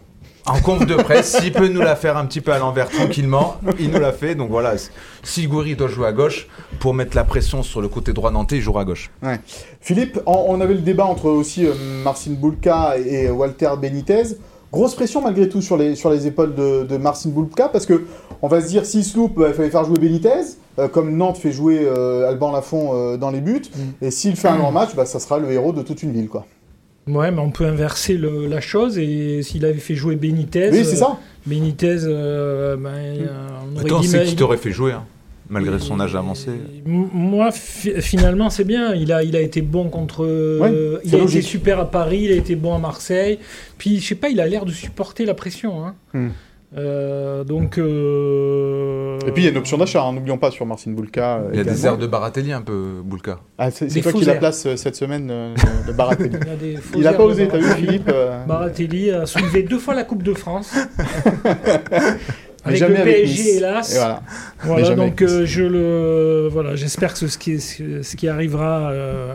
[0.46, 3.56] En conf de presse, s'il peut nous la faire un petit peu à l'envers tranquillement,
[3.80, 4.34] il nous l'a fait.
[4.36, 4.74] Donc voilà,
[5.22, 6.46] si Gouiri doit jouer à gauche,
[6.80, 9.10] pour mettre la pression sur le côté droit nantais, il jouera à gauche.
[9.22, 9.40] Ouais.
[9.80, 11.72] Philippe, on, on avait le débat entre aussi euh,
[12.04, 14.36] Marcin Bulka et Walter Benitez.
[14.74, 18.04] Grosse pression malgré tout sur les, sur les épaules de, de Marcin Bulka parce que
[18.42, 20.30] on va se dire s'il se loupe, bah, il fallait faire jouer Benitez,
[20.78, 23.62] euh, comme Nantes fait jouer euh, Alban Lafont euh, dans les buts.
[24.02, 26.28] Et s'il fait un grand match, bah, ça sera le héros de toute une ville.
[26.28, 26.44] Quoi.
[27.06, 30.70] Ouais, mais on peut inverser le- la chose et s'il avait fait jouer Benitez.
[30.72, 31.18] Oui, c'est euh, ça.
[31.46, 33.26] Benitez, euh, ben, euh,
[33.72, 35.04] on aurait Attends, dit, c'est mais- qui t'aurait fait jouer, hein,
[35.48, 36.50] malgré son âge avancé.
[36.86, 38.94] Moi, fi- finalement, c'est bien.
[38.94, 40.24] Il a, il a été bon contre.
[40.24, 41.38] euh, il a logique.
[41.38, 43.38] été super à Paris, il a été bon à Marseille.
[43.78, 45.84] Puis, je sais pas, il a l'air de supporter la pression.
[45.84, 45.94] hein.
[46.12, 46.28] Hmm.
[46.76, 47.78] Euh, donc.
[47.78, 51.36] euh, Et puis il y a une option d'achat, hein, n'oublions pas sur Marcin Bulka.
[51.36, 53.38] euh, Il y a des airs de Baratelli un peu, Boulka.
[53.58, 55.54] Ah, c'est toi qui la place euh, cette semaine euh,
[55.86, 56.30] de Baratelli.
[56.42, 57.70] Il a des faux Il a airs pas osé, t'as vu.
[57.74, 60.74] Philippe euh, Baratelli a soulevé deux fois la Coupe de France.
[62.64, 63.56] avec jamais le avec PSG, Nice.
[63.56, 64.00] hélas.
[64.62, 64.94] Voilà.
[64.94, 69.34] Donc euh, je le voilà, j'espère que ce qui, ce qui arrivera euh,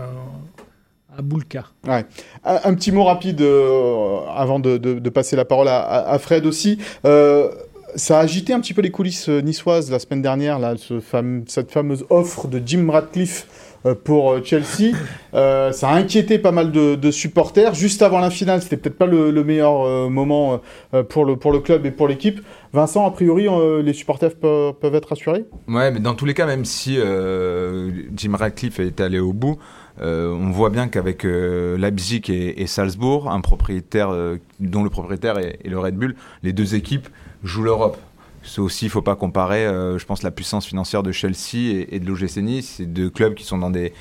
[1.17, 1.65] à Boulka.
[1.87, 2.05] Ouais.
[2.45, 6.13] Un, un petit mot rapide euh, avant de, de- de passer la parole à, à-
[6.13, 6.79] à Fred aussi.
[7.95, 11.43] Ça a agité un petit peu les coulisses niçoises la semaine dernière, là, ce fame-
[11.47, 13.47] cette fameuse offre de Jim Ratcliffe
[14.03, 14.95] pour euh, Chelsea.
[15.33, 17.73] Euh, ça a inquiété pas mal de, supporters.
[17.73, 20.61] Juste avant la finale, c'était peut-être pas le, le meilleur euh, moment
[20.93, 22.41] euh, pour, le, pour le club et pour l'équipe.
[22.73, 25.45] Vincent, a priori, euh, les supporters peuvent, être rassurés?
[25.67, 29.57] Ouais, mais dans tous les cas, même si euh, Jim Ratcliffe est allé au bout,
[30.01, 35.37] euh, on voit bien qu'avec euh, Leipzig et, Salzbourg, un propriétaire euh, dont le propriétaire
[35.39, 37.09] est le Red Bull, les deux équipes
[37.43, 37.97] jouent l'Europe.
[38.43, 41.99] C'est aussi, il faut pas comparer, euh, je pense, la puissance financière de Chelsea et,
[41.99, 42.75] de l'OGC Nice.
[42.77, 43.93] C'est deux clubs qui sont dans des,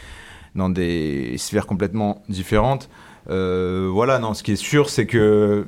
[0.54, 2.88] dans des sphères complètement différentes.
[3.30, 5.66] Euh, voilà, non, ce qui est sûr, c'est que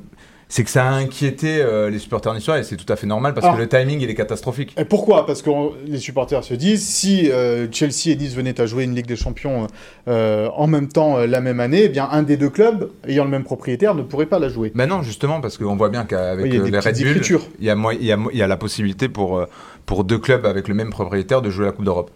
[0.53, 3.33] c'est que ça a inquiété euh, les supporters niçois et c'est tout à fait normal
[3.33, 4.75] parce Alors- que le timing il est catastrophique.
[4.77, 5.25] Et pourquoi?
[5.25, 8.83] Parce que on- les supporters se disent si euh, Chelsea et Nice venaient à jouer
[8.83, 9.67] une Ligue des Champions
[10.09, 13.29] euh, en même temps la même année, eh bien un des deux clubs ayant le
[13.29, 14.73] même propriétaire ne pourrait pas la jouer.
[14.75, 17.21] Ben non, justement, parce qu'on voit bien qu'avec Oui, les Red Bull,
[17.59, 19.45] il y, a, il, y a, mo- il y a la possibilité pour,
[19.85, 22.11] pour deux clubs avec le même propriétaire de jouer la Coupe d'Europe.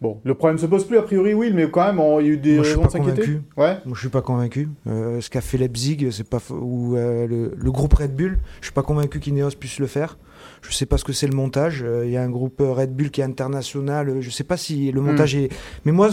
[0.00, 2.30] Bon, le problème se pose plus a priori, oui, mais quand même, on- il y
[2.30, 3.20] a eu des Moi, je suis raisons pas de s'inquiéter.
[3.32, 3.42] convaincu.
[3.58, 3.76] Ouais.
[3.84, 4.68] Moi, je suis pas convaincu.
[4.86, 8.66] Euh, ce qu'a fait Leipzig, c'est pas ou euh, le, le groupe Red Bull, je
[8.66, 10.16] suis pas convaincu qu'Ineos puisse le faire.
[10.62, 11.82] Je sais pas ce que c'est le montage.
[11.86, 14.08] Euh, Il y a un groupe euh, Red Bull qui est international.
[14.08, 15.50] Euh, Je sais pas si le montage est.
[15.84, 16.08] Mais moi,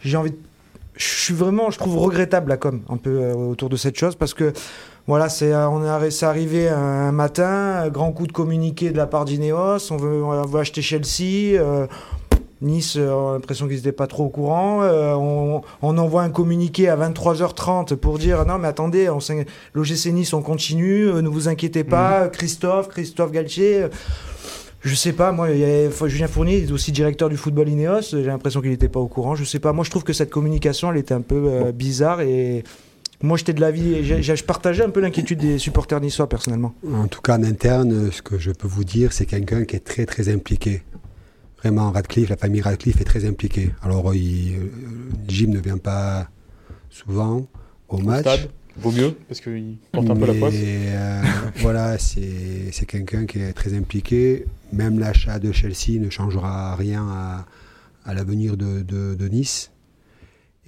[0.00, 0.30] j'ai envie.
[0.32, 0.36] de-
[0.96, 4.16] Je suis vraiment, je trouve regrettable la com un peu euh, autour de cette chose
[4.16, 4.52] parce que
[5.06, 9.24] voilà, c'est on est arrivé un matin, un grand coup de communiqué de la part
[9.24, 9.92] d'Ineos.
[9.92, 11.56] On veut, on veut acheter Chelsea.
[12.60, 14.82] Nice, on a l'impression qu'ils n'étaient pas trop au courant.
[14.82, 19.08] Euh, on, on envoie un communiqué à 23h30 pour dire non, mais attendez,
[19.74, 22.28] l'OGC Nice, on continue, euh, ne vous inquiétez pas.
[22.28, 23.82] Christophe, Christophe Galtier.
[23.84, 23.88] euh,
[24.80, 27.68] je sais pas, moi, il y a- Julien Fournier il est aussi directeur du football
[27.68, 28.00] Ineos.
[28.12, 29.34] J'ai l'impression qu'il n'était pas au courant.
[29.34, 32.20] Je sais pas, moi, je trouve que cette communication, elle était un peu euh, bizarre
[32.20, 32.64] et.
[33.20, 36.72] Moi, j'étais de l'avis, je partageais un peu l'inquiétude des supporters niçois, personnellement.
[36.94, 39.80] En tout cas, en interne, ce que je peux vous dire, c'est quelqu'un qui est
[39.84, 40.82] très très impliqué.
[41.58, 43.72] Vraiment, Radcliffe, la famille Radcliffe est très impliquée.
[43.82, 44.68] Alors, il, euh,
[45.26, 46.28] Jim ne vient pas
[46.88, 47.46] souvent
[47.88, 48.20] au match.
[48.20, 50.54] stade, vaut mieux, parce qu'il porte un peu la Mais, poisse.
[50.56, 51.22] euh,
[51.56, 54.44] voilà, c'est quelqu'un qui est très impliqué.
[54.72, 57.46] Même l'achat de Chelsea ne changera rien à,
[58.04, 59.72] à l'avenir de, de- de Nice.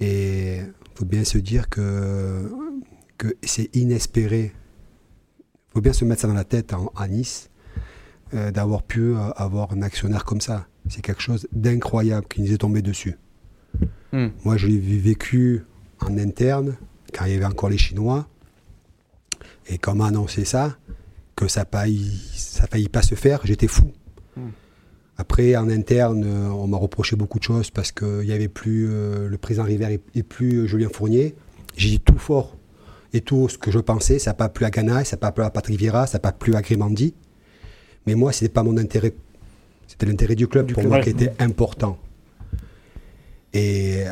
[0.01, 2.51] Et il faut bien se dire que,
[3.17, 4.51] que c'est inespéré.
[5.69, 7.49] Il faut bien se mettre ça dans la tête en- à Nice,
[8.33, 10.67] euh, d'avoir pu euh, avoir un actionnaire comme ça.
[10.89, 13.17] C'est quelque chose d'incroyable qui nous est tombé dessus.
[14.11, 14.29] Hmm.
[14.43, 15.63] Moi, je l'ai vécu
[15.99, 16.75] en interne,
[17.13, 18.27] quand il y avait encore les Chinois.
[19.67, 20.77] Et quand on m'a annoncé ça,
[21.35, 23.91] que ça failli, ça failli pas se faire, j'étais fou.
[24.35, 24.49] Hmm.
[25.17, 29.29] Après, en interne, on m'a reproché beaucoup de choses parce qu'il n'y avait plus euh,
[29.29, 31.35] le président River et, et plus euh, Julien Fournier.
[31.77, 32.57] J'ai dit tout fort.
[33.13, 35.31] Et tout ce que je pensais, ça n'a pas plu à Ghana, ça n'a pas
[35.31, 37.13] plu à Patrick Vieira, ça n'a pas plu à Grimandi.
[38.07, 39.13] Mais moi, ce n'était pas mon intérêt.
[39.91, 41.03] C'était l'intérêt du club Du pour club, moi ouais.
[41.03, 41.97] qui était important.
[43.53, 44.03] Et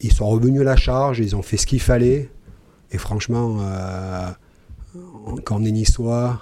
[0.00, 2.28] ils sont revenus à la charge, ils ont fait ce qu'il fallait.
[2.90, 4.28] Et franchement, euh,
[5.44, 6.40] quand on est niçois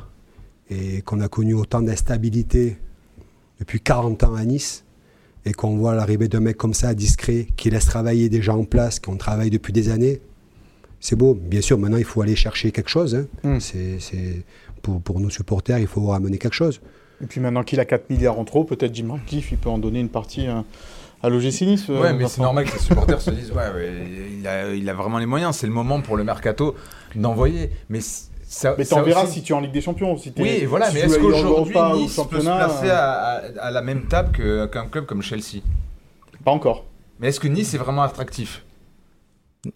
[0.69, 2.79] et qu'on a connu autant d'instabilité
[3.61, 4.85] depuis 40 ans à Nice,
[5.47, 8.65] et qu'on voit l'arrivée d'un mec comme ça, discret, qui laisse travailler des gens en
[8.65, 10.21] place, qui ont travaillé depuis des années,
[10.99, 11.35] c'est beau.
[11.35, 13.15] Bien sûr, maintenant, il faut aller chercher quelque chose.
[13.15, 13.27] hein.
[13.57, 13.61] Mm.
[13.61, 14.43] C'est, c'est-
[14.83, 16.81] pour, pour nos supporters, il faut ramener quelque chose.
[17.23, 19.79] Et puis maintenant qu'il a 4 milliards en trop, peut-être Jim Ratcliffe, il peut en
[19.79, 20.47] donner une partie
[21.23, 21.85] à l'OGC Nice.
[21.91, 23.65] euh, Ouais, mais c'est normal que les supporters se disent ouais,
[24.39, 26.75] il, a, il a vraiment les moyens, c'est le moment pour le mercato
[27.15, 27.71] d'envoyer.
[27.91, 30.17] Mais ça, Mais t'en verras aussi- si tu es en Ligue des Champions.
[30.17, 33.03] Si t'es- Oui, voilà, si mais est-ce es qu'aujourd'hui Nice peut se placer euh, à,
[33.61, 34.33] à- à la même table
[34.71, 35.61] qu'un club comme Chelsea?
[36.45, 36.85] Pas encore.
[37.21, 38.65] Mais est-ce que Nice est vraiment attractif?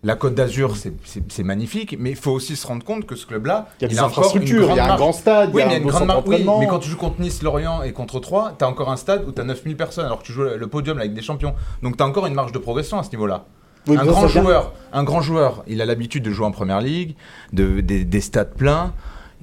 [0.02, 3.68] La Côte d'Azur, c'est- magnifique, mais il faut aussi se rendre compte que ce club-là,
[3.80, 5.00] Il y a des encore une infrastructures, il y a un marge.
[5.00, 6.22] grand stade, il y a un une grande marge.
[6.26, 8.96] Oui, mais quand tu joues contre Nice, Lorient et contre 3, tu as encore un
[8.96, 11.54] stade où tu as 9000 personnes, alors que tu joues le podium avec des champions.
[11.82, 13.44] Donc tu as encore une marge de progression à ce niveau-là.
[13.86, 17.14] Oui, un, grand joueur, un grand joueur, il a l'habitude de jouer en première ligue,
[17.52, 18.94] de, des, des stades pleins.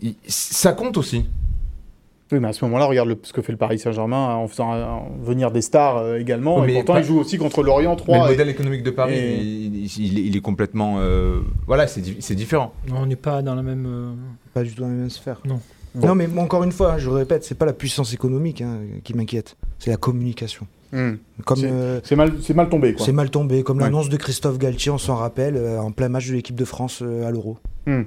[0.02, 1.30] Il- ça compte aussi.
[2.32, 4.74] Oui, mais à ce moment-là, regarde le- ce que fait le Paris Saint-Germain en faisant
[4.74, 4.86] euh,
[5.22, 6.60] venir des stars euh, également.
[6.60, 8.16] Oui, et mais pourtant, pas- il joue aussi contre Lorient 3.
[8.16, 10.98] Mais le et- modèle économique de Paris, et- il, il- il est- complètement.
[11.00, 12.74] euh, voilà, c'est di- c'est différent.
[12.88, 13.86] Non, on n'est pas dans la même.
[13.88, 14.12] euh,
[14.54, 15.40] Pas du tout dans la même sphère.
[15.46, 15.60] Non.
[15.96, 18.80] Non, mais encore une fois, hein, je le répète, c'est pas la puissance économique hein,
[19.04, 20.66] qui m'inquiète, c'est la communication.
[21.46, 23.06] Comme C'est- euh, C'est mal, c'est mal tombé, quoi.
[23.06, 23.84] c'est mal tombé, comme Ouais.
[23.84, 27.00] l'annonce de Christophe Galtier, on s'en rappelle, euh, en plein match de l'équipe de France
[27.02, 27.58] euh, à l'Euro.
[27.88, 28.04] Hmm.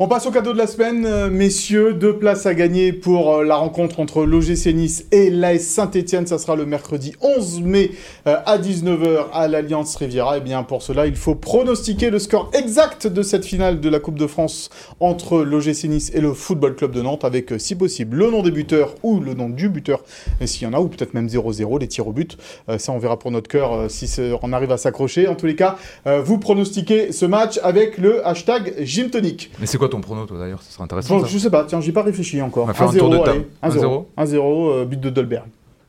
[0.00, 1.94] On passe au cadeau de la semaine, euh, messieurs.
[1.94, 6.26] Deux places à gagner pour euh, la rencontre entre l'OGC Nice et l'AS Saint-Etienne.
[6.26, 7.92] Ça sera le mercredi 11 mai
[8.26, 10.38] euh, à 19h à l'Alliance Riviera.
[10.38, 14.00] Et bien pour cela, il faut pronostiquer le score exact de cette finale de la
[14.00, 14.68] Coupe de France
[14.98, 18.50] entre l'OGC Nice et le Football Club de Nantes avec, si possible, le nom des
[18.50, 20.02] buteurs ou le nom du buteur,
[20.44, 22.36] s'il y en a, ou peut-être même 0-0, les tirs au but.
[22.78, 25.28] Ça, on verra pour notre cœur si on arrive à s'accrocher.
[25.28, 29.52] En tous les cas, vous pronostiquez ce match avec le hashtag Gymtonic.
[29.60, 31.16] Mais c'est quoi ton prono, toi d'ailleurs Ce serait intéressant.
[31.18, 31.28] Bon, ça.
[31.30, 32.64] je sais pas, tiens, j'y ai pas réfléchi encore.
[32.64, 33.44] On va faire un tour de table.
[33.62, 34.04] 1-0.
[34.18, 34.36] 1-0,
[34.70, 35.44] euh, but de Dolberg.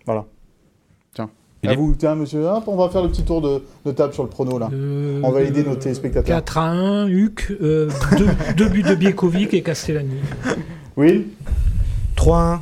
[0.05, 0.25] Voilà.
[1.13, 1.25] Tiens.
[1.25, 2.45] À Philippe vous, tiens, monsieur.
[2.47, 4.69] Hop, on va faire le petit tour de, de table sur le prono, là.
[4.73, 6.35] euh, On va aider euh, nos téléspectateurs.
[6.37, 8.27] 4 à 1, Huc, euh, deux,
[8.57, 10.17] deux buts de Biekovic et Castellani.
[10.97, 11.25] Will
[12.15, 12.59] 3-1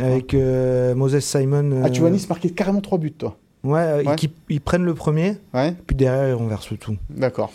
[0.00, 1.70] avec euh, Moses Simon.
[1.72, 3.36] euh, Ah, tu vois Nice marquer carrément 3 buts, toi.
[3.64, 4.14] Ouais, Ouais.
[4.22, 6.96] Ils, ils prennent le premier, Ouais, puis derrière ils renversent tout.
[7.10, 7.50] d'accord.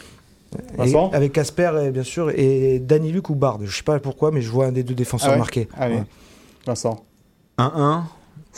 [1.12, 3.60] Avec Casper, bien sûr, et Danny Luc ou Bard.
[3.64, 5.68] Je sais pas pourquoi, mais je vois un des deux défenseurs ah marqués.
[5.78, 6.04] Allez,
[6.66, 7.04] Vincent.
[7.58, 8.04] 1-1,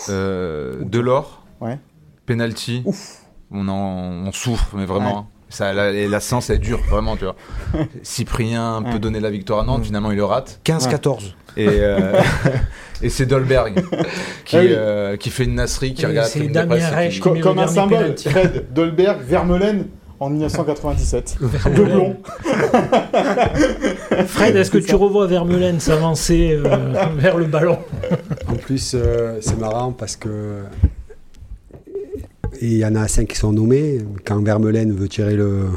[0.10, 1.80] euh, Delors, ouais.
[2.26, 2.82] penalty.
[2.86, 3.22] Ouf.
[3.52, 5.30] On, en, on souffre, mais vraiment.
[5.50, 7.36] Ça, la, et la séance est dure, vraiment, tu vois.
[8.04, 10.60] Cyprien peut donner la victoire à Nantes, finalement il le rate.
[10.66, 11.34] 15-14.
[11.56, 12.20] Et, euh,
[13.02, 13.76] et c'est Dolberg
[14.46, 17.68] qui, ah euh, qui fait une nasserie, qui regarde C'est Damien Reich Comme, comme un
[17.68, 19.88] symbole, Fred, Dolberg, Vermeulen
[20.20, 21.38] en 1997.
[21.42, 22.18] de blond.
[24.28, 27.80] Fred, est-ce que tu revois Vermeulen s'avancer euh, vers le ballon?
[28.48, 28.96] En plus,
[29.42, 30.64] c'est marrant parce que
[32.62, 34.00] il y en a cinq qui sont nommés.
[34.26, 35.68] Quand Vermeulen veut tirer le,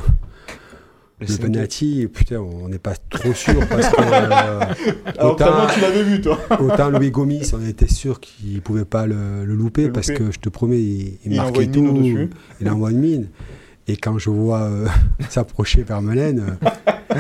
[1.21, 4.01] le penalty, putain, on n'est pas trop sûr parce que.
[4.01, 4.61] Euh,
[5.21, 6.39] autant, tu l'avais vu, toi.
[6.61, 10.39] autant Louis Gomis, on était sûr qu'il ne pouvait pas le, louper parce que je
[10.39, 12.29] te promets, il, marquait tout.
[12.61, 13.29] Il envoie une mine.
[13.89, 14.87] Et quand je vois euh,
[15.31, 16.59] s'approcher Vermeulen.
[16.63, 17.17] Euh,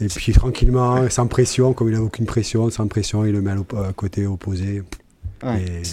[0.00, 3.52] et puis tranquillement, sans pression, comme il n'a aucune pression, sans pression, il le met
[3.52, 4.82] à côté opposé.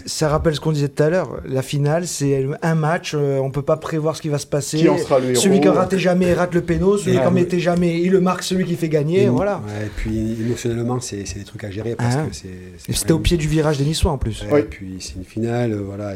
[0.05, 1.41] Ça rappelle ce qu'on disait tout à l'heure.
[1.45, 3.13] La finale, c'est un match.
[3.13, 4.77] Euh, on peut pas prévoir ce qui va se passer.
[4.77, 6.97] Qui en sera le celui qui raté jamais rate le péno.
[6.97, 8.43] Celui qui en mettait jamais, il le marque.
[8.43, 9.27] Celui qui fait gagner.
[9.27, 9.61] voilà.
[9.83, 13.77] et puis émotionnellement, c'est des trucs à gérer parce que C'était au pied du virage
[13.77, 14.43] des Niçois en plus.
[14.43, 16.13] Et puis c'est une finale, euh, voilà.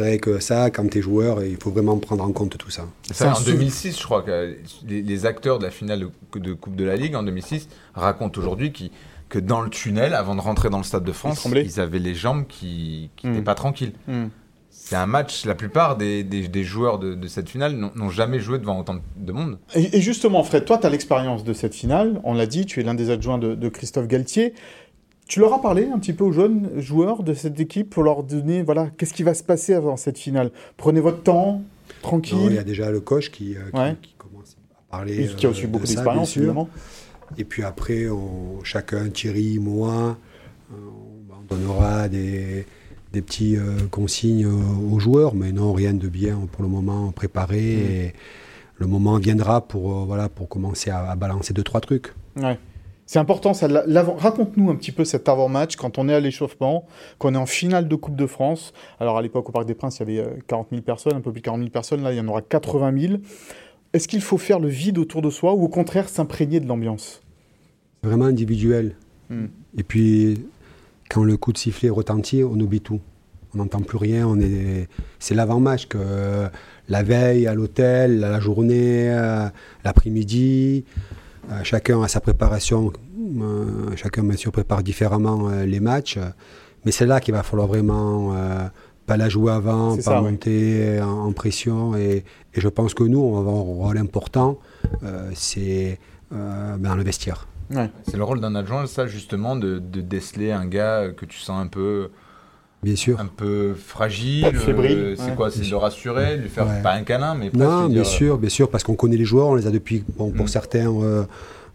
[0.00, 2.70] C'est vrai que ça, quand tu es joueur, il faut vraiment prendre en compte tout
[2.70, 2.84] ça.
[3.10, 6.94] ça en 2006, je crois que les, acteurs de la finale de Coupe de la
[6.94, 8.72] Ligue en 2006 racontent aujourd'hui
[9.28, 12.14] que dans le tunnel, avant de rentrer dans le Stade de France, ils, avaient les
[12.14, 13.44] jambes qui n'étaient hmm.
[13.44, 13.92] pas tranquilles.
[14.06, 14.26] Hmm.
[14.70, 18.58] C'est un match, la plupart des, des, joueurs de, de, cette finale n'ont jamais joué
[18.58, 19.58] devant autant de monde.
[19.74, 22.20] Et, justement, Fred, toi, tu as l'expérience de cette finale.
[22.22, 24.54] On l'a dit, tu es l'un des adjoints de, Christophe Galtier.
[25.28, 28.22] Tu leur as parlé un petit peu aux jeunes joueurs de cette équipe pour leur
[28.24, 30.50] donner, voilà, qu'est-ce qui va se passer avant cette finale?
[30.76, 31.62] Prenez votre temps,
[32.02, 32.38] tranquille.
[32.46, 35.24] il y a déjà le coach qui, euh, qui, commence à parler.
[35.24, 36.68] Et qui a aussi euh, beaucoup d'expérience, évidemment.
[37.36, 40.16] Et puis après, on, chacun, Thierry, moi,
[40.72, 40.76] euh,
[41.30, 42.64] on donnera des,
[43.12, 47.60] des petits euh, consignes aux joueurs, mais non, rien de bien pour le moment préparé.
[47.60, 47.90] Mm.
[47.90, 48.14] Et
[48.76, 52.12] le moment viendra pour, euh, voilà, pour commencer à, balancer deux, trois trucs.
[52.36, 52.58] Ouais.
[53.08, 53.68] C'est important, ça.
[53.68, 56.84] Raconte-nous un petit peu cet avant-match quand on est à l'échauffement,
[57.16, 58.74] qu'on est en finale de Coupe de France.
[59.00, 61.32] Alors à l'époque au Parc des Princes, il y avait 40 000 personnes, un peu
[61.32, 62.02] plus de 40 000 personnes.
[62.02, 63.14] Là, il y en aura 80 000.
[63.94, 67.22] Est-ce qu'il faut faire le vide autour de soi ou au contraire s'imprégner de l'ambiance?
[68.02, 68.94] Vraiment individuel.
[69.30, 69.46] Hmm.
[69.78, 70.44] Et puis,
[71.08, 73.00] quand le coup de sifflet retentit, on oublie tout.
[73.54, 74.28] On n'entend plus rien.
[74.28, 74.86] On est...
[75.18, 76.46] C'est l'avant-match que
[76.90, 79.48] la veille, à l'hôtel, la journée, euh,
[79.82, 81.14] l'après-midi, euh,
[81.62, 82.92] chacun a sa préparation.
[83.40, 86.18] Euh, chacun, bien sûr, prépare différemment les matchs.
[86.84, 88.34] Mais c'est là qu'il va falloir vraiment
[89.08, 91.96] pas la jouer avant, pas monter en, pression.
[91.96, 92.24] Et,
[92.54, 94.58] je pense que nous, on va avoir un rôle important,
[95.02, 95.98] euh, c'est
[96.32, 97.48] euh, dans le vestiaire.
[97.70, 101.66] C'est le rôle d'un adjoint, ça, justement, de, déceler un gars que tu sens un
[101.66, 102.10] peu.
[102.82, 103.18] Bien sûr.
[103.18, 104.46] Un peu fragile.
[104.46, 108.04] Euh, c'est quoi C'est de le rassurer, lui faire pas un câlin, mais Non, bien
[108.04, 110.48] sûr, bien sûr, parce qu'on connaît les joueurs, on les a depuis, bon, pour mm.
[110.48, 111.26] certains,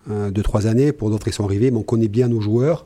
[0.08, 2.86] deux, trois années, pour d'autres, ils sont arrivés, mais on connaît bien nos joueurs.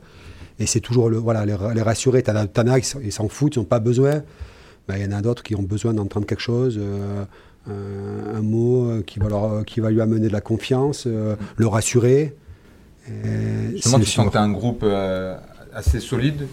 [0.58, 2.22] Et c'est toujours le, voilà, les, rassurer.
[2.22, 4.22] T'en as, ils s'en foutent, ils n'ont pas besoin.
[4.88, 6.80] Ben, il y en a d'autres qui ont besoin d'entendre quelque chose,
[7.68, 11.36] euh, un, mot euh, qui va, leur, qui va lui amener de la confiance, euh,
[11.56, 12.34] le rassurer.
[13.72, 14.84] Justement, tu sens que tu as un groupe
[15.72, 16.46] assez solide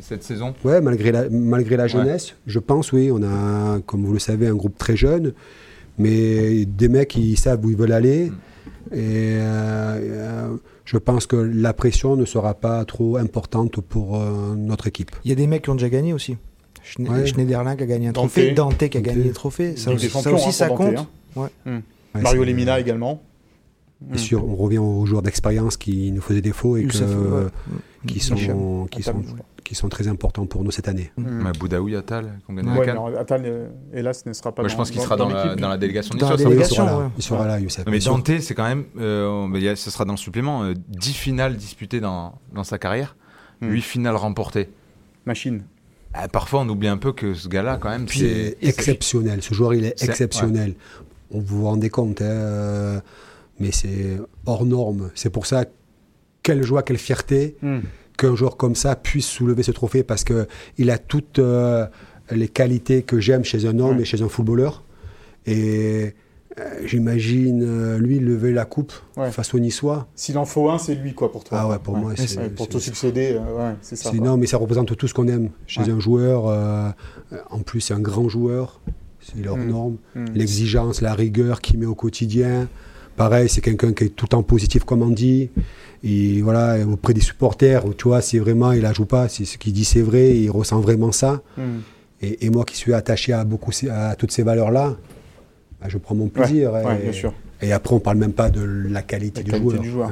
[0.00, 0.54] cette, saison?
[0.64, 3.10] Oui, malgré la, malgré la jeunesse, je pense, oui.
[3.12, 5.32] On a, comme vous le savez, un groupe très jeune,
[5.98, 8.30] mais des mecs qui savent où ils veulent aller.
[8.30, 8.34] Mm.
[8.94, 9.38] Et
[10.84, 15.10] je pense que la pression ne sera pas trop importante pour notre équipe.
[15.24, 16.36] Il y a des mecs qui ont déjà gagné aussi.
[16.82, 19.76] Schneiderlin qui a gagné un trophée, Dante qui a gagné un trophée.
[19.76, 20.08] Ça, aussi,
[20.52, 20.96] ça, hein, compte.
[21.36, 21.50] Hein.
[21.64, 21.80] Hmm.
[22.14, 23.22] Mario Lemina également.
[24.00, 27.50] Bien sûr, on revient aux joueurs d'expérience qui nous faisaient défaut et qui, sont,
[28.06, 29.14] qui, sont,
[29.70, 31.12] qui sont très importants pour nous cette année.
[31.16, 31.52] Mmh.
[31.56, 35.14] Boudaoui, Attal, qu'on gagne ouais, Attal, euh, hélas, ne sera pas Je pense qu'il sera
[35.14, 36.16] dans, la, dans, la, délégation.
[36.16, 37.84] Dans la délégation, il sera là, Youssef.
[37.86, 42.00] Mais Dante, c'est quand même, euh, ce sera dans le supplément, euh, 10 finales disputées
[42.00, 43.14] dans, dans sa carrière,
[43.60, 43.80] 8 mmh.
[43.80, 44.70] finales remportées.
[45.24, 45.62] Machine.
[46.14, 49.40] Ah, parfois, on oublie un peu que ce gars-là, quand même, c'est exceptionnel.
[49.40, 50.74] Ce joueur, il est, exceptionnel.
[51.30, 53.00] On vous vous rendez compte, hein, euh,
[53.60, 55.10] mais c'est hors norme.
[55.14, 55.64] C'est pour ça,
[56.42, 57.82] quelle joie, quelle fierté hmm.
[58.20, 60.46] Qu'un joueur comme ça puisse soulever ce trophée parce que
[60.76, 61.86] il a toutes euh,
[62.30, 64.84] les qualités que j'aime chez un homme et chez un footballeur.
[65.46, 66.14] Et
[66.58, 68.92] euh, j'imagine euh, lui lever la coupe
[69.30, 70.06] face au Niçois.
[70.14, 71.58] S'il en faut un, c'est lui quoi pour toi.
[71.62, 73.38] Ah ouais, pour moi c'est pour te succéder,
[73.80, 74.12] c'est ça.
[74.12, 76.44] Non, mais ça représente tout ce qu'on aime chez un joueur.
[77.50, 78.80] en plus, c'est un grand joueur.
[79.20, 79.96] c'est leur norme.
[80.34, 82.68] L'exigence, la rigueur qu'il met au quotidien.
[83.20, 85.50] Pareil, c'est quelqu'un qui est tout le temps positif, comme on dit.
[86.02, 89.58] Et voilà, auprès des supporters, tu vois, c'est vraiment, il la joue pas, c'est ce
[89.58, 91.42] qu'il dit, c'est vrai, il ressent vraiment ça.
[92.22, 94.96] Et, et, moi qui suis attaché à, beaucoup, à toutes ces valeurs-là,
[95.82, 96.72] bah, je prends mon plaisir.
[96.72, 97.34] Ouais, et, bien sûr.
[97.62, 99.80] Et après, on parle même pas de la qualité, du, joueur.
[99.80, 100.10] du, joueur.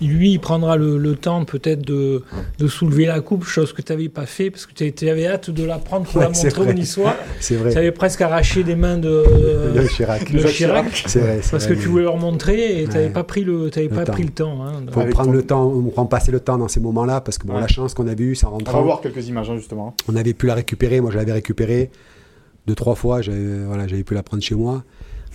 [0.00, 2.22] Lui, il prendra le, temps peut-être de,
[2.58, 5.50] de, soulever la coupe, chose que tu n'avais pas fait, parce que tu avais hâte
[5.50, 7.16] de la prendre pour la montrer au Niçois.
[7.40, 7.72] C'est vrai.
[7.72, 10.30] Tu avais presque arraché des mains de, de Chirac.
[10.32, 13.42] De Chirac c'est vrai, parce que tu voulais leur montrer et tu n'avais pas pris
[13.42, 14.12] le, avais pas temps.
[14.12, 14.64] pris le temps.
[14.64, 17.46] Hein, faut prendre le temps, on prend passer le temps dans ces moments-là, parce que
[17.46, 18.72] bon, la chance qu'on avait eue, ça rentre.
[18.72, 19.94] On va voir quelques images, hein, justement.
[20.08, 21.90] On avait pu la récupérer, moi je l'avais récupérée
[22.66, 24.84] deux, trois fois, j'avais voilà, pu la prendre chez moi.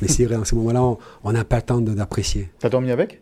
[0.02, 2.50] Mais c'est vrai, en ce moment-là, on n'a pas le temps d'apprécier.
[2.60, 3.22] T'as dormi avec?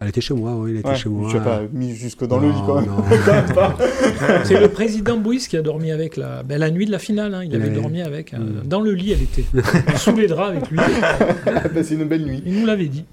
[0.00, 1.30] Elle était chez moi, oui, elle était chez moi.
[1.32, 2.90] Je pas mis jusque dans le lit quand même.
[4.44, 7.32] c'est le président Bouis qui a dormi avec la, ben, la nuit de la finale.
[7.32, 8.34] Hein, il avait dormi avec.
[8.34, 8.66] Euh, mm.
[8.66, 9.44] Dans le lit, elle était
[9.96, 10.78] sous les draps avec lui.
[11.74, 12.42] Ben, c'est une belle nuit.
[12.44, 13.04] Il nous l'avait dit.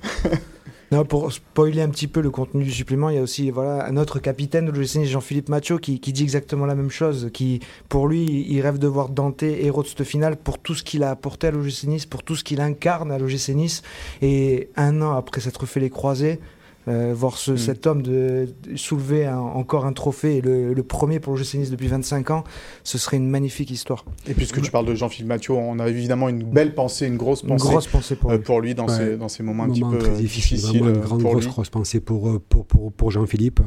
[1.08, 3.96] Pour spoiler un petit peu le contenu du supplément, il y a aussi voilà, un
[3.96, 7.30] autre capitaine de l'OGC, Jean-Philippe Macho, qui, dit exactement la même chose.
[7.34, 10.84] Qui, pour lui, il rêve de voir Dante héros de cette finale pour tout ce
[10.84, 13.84] qu'il a apporté à l'OGC Nice, pour tout ce qu'il incarne à l'OGC Nice.
[14.22, 16.42] Et un an après s'être fait les croisés,
[16.88, 17.58] euh, voir ce, mm.
[17.58, 22.32] cet homme de, soulever encore un trophée, le, le premier pour le Nice depuis 25
[22.32, 22.44] ans,
[22.84, 24.04] ce serait une magnifique histoire.
[24.28, 27.44] Et puisque tu parles de Jean-Philippe Mathieu, on a évidemment une belle pensée, une grosse
[27.44, 28.44] pensée, une grosse pensée pour, euh, lui.
[28.44, 30.60] pour lui dans, ces, dans ces moments un petit peu très difficiles.
[30.60, 33.60] Vraiment une euh, grande, grosse, grosse pensée pour, pour, pour, pour Jean-Philippe,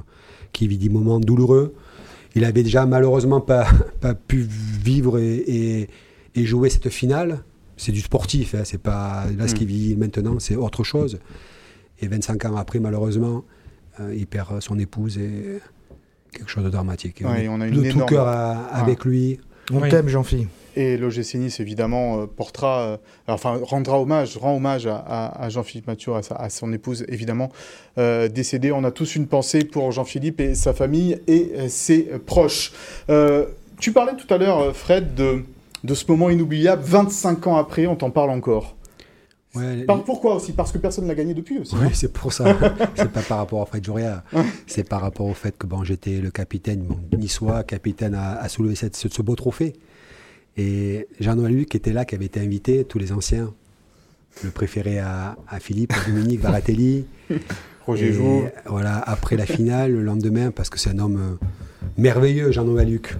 [0.53, 1.75] qui vit des moments douloureux.
[2.35, 3.69] Il avait déjà malheureusement pas,
[4.01, 5.89] pas pu vivre et,
[6.35, 7.45] et, jouer cette finale.
[7.77, 9.59] C'est du sportif, hein, c'est pas là ce mm.
[9.59, 11.19] qu'il vit maintenant, c'est autre chose.
[12.01, 13.45] Et 25 ans après, malheureusement,
[14.01, 15.61] euh, il perd son épouse et
[16.33, 17.23] quelque chose de dramatique.
[17.25, 19.39] on, a de tout cœur avec lui.
[19.73, 20.51] On t'aime, Jean-Philippe.
[20.77, 22.97] Et l'OGC Nice, évidemment, euh, portera, euh,
[23.29, 27.51] enfin, rendra hommage, rend hommage à, Jean-Philippe Mathieu, à, son épouse, évidemment,
[27.97, 28.73] décédée.
[28.73, 32.73] On a tous une pensée pour Jean-Philippe et sa famille et ses proches.
[33.79, 35.45] tu parlais tout à l'heure, Fred, de,
[35.85, 36.83] de ce moment inoubliable.
[36.85, 38.75] 25 ans après, on t'en parle encore.
[40.05, 40.53] Pourquoi aussi?
[40.53, 41.75] Parce que personne n'a gagné depuis aussi.
[41.77, 42.57] Oui, c'est pour ça.
[42.97, 44.25] c'est pas par rapport à Fred Joria.
[44.67, 48.75] c'est par rapport au fait que bon, j'étais le capitaine bon, niçois, capitaine à, soulever
[48.75, 49.75] cette, ce, beau trophée.
[50.57, 53.53] Et Jean-Noël Luc était là, qui avait été invité, tous les anciens,
[54.43, 57.07] le préféré à, Philippe, à Dominique, Varatelli.
[57.87, 58.45] Roger Jou.
[58.67, 61.47] Voilà, après la finale, le lendemain, parce que c'est un homme euh,
[61.99, 63.17] merveilleux, Jean-Noël Luc,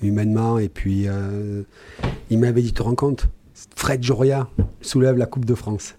[0.00, 0.58] humainement.
[0.58, 1.62] Et puis, euh,
[2.30, 3.28] il m'avait dit, tu te rends compte?
[3.74, 4.48] Fred Joria
[4.80, 5.94] soulève la Coupe de France.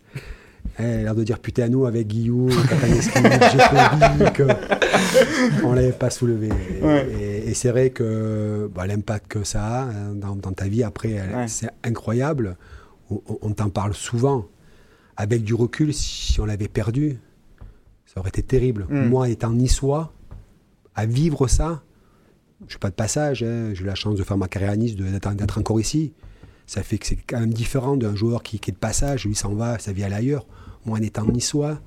[0.79, 2.51] Eh, elle a l'air de dire putain à nous avec Guillaume,
[5.63, 6.49] on l'avait pas soulevé.
[7.19, 11.69] Et, c'est vrai que bah, l'impact que ça a hein, dans, ta vie après, c'est
[11.83, 12.57] incroyable.
[13.09, 14.45] On, t'en parle souvent.
[15.15, 17.17] Avec du recul, si on l'avait perdu,
[18.05, 18.85] ça aurait été terrible.
[18.89, 19.07] Mm.
[19.07, 20.13] Moi, étant niçois,
[20.93, 21.81] à vivre ça,
[22.65, 24.75] je suis pas de passage, hein, j'ai eu la chance de faire ma carrière à
[24.75, 26.13] Nice, d'être encore ici
[26.67, 29.55] ça fait que c'est quand même différent d'un joueur qui, est de passage, lui s'en
[29.55, 30.45] va, sa vie à ailleurs.
[30.85, 31.79] Moi, en étant niçois,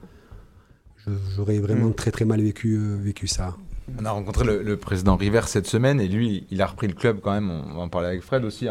[1.37, 1.95] j'aurais vraiment hmm.
[1.95, 3.57] très très mal vécu, euh, vécu ça.
[3.99, 7.20] On a rencontré le, président River cette semaine et lui, il a repris le club
[7.20, 7.51] quand même.
[7.51, 8.68] On va en parler avec Fred aussi.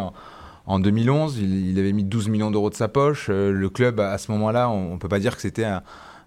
[0.65, 3.27] En, 2011, il, avait mis 12 millions d'euros de sa poche.
[3.29, 5.67] Euh, le club, à ce moment-là, on ne peut pas dire que c'était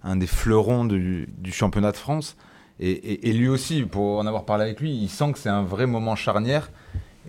[0.05, 2.37] un, des fleurons du, championnat de France.
[2.81, 5.63] Et, et, lui aussi, pour en avoir parlé avec lui, il sent que c'est un
[5.63, 6.71] vrai moment charnière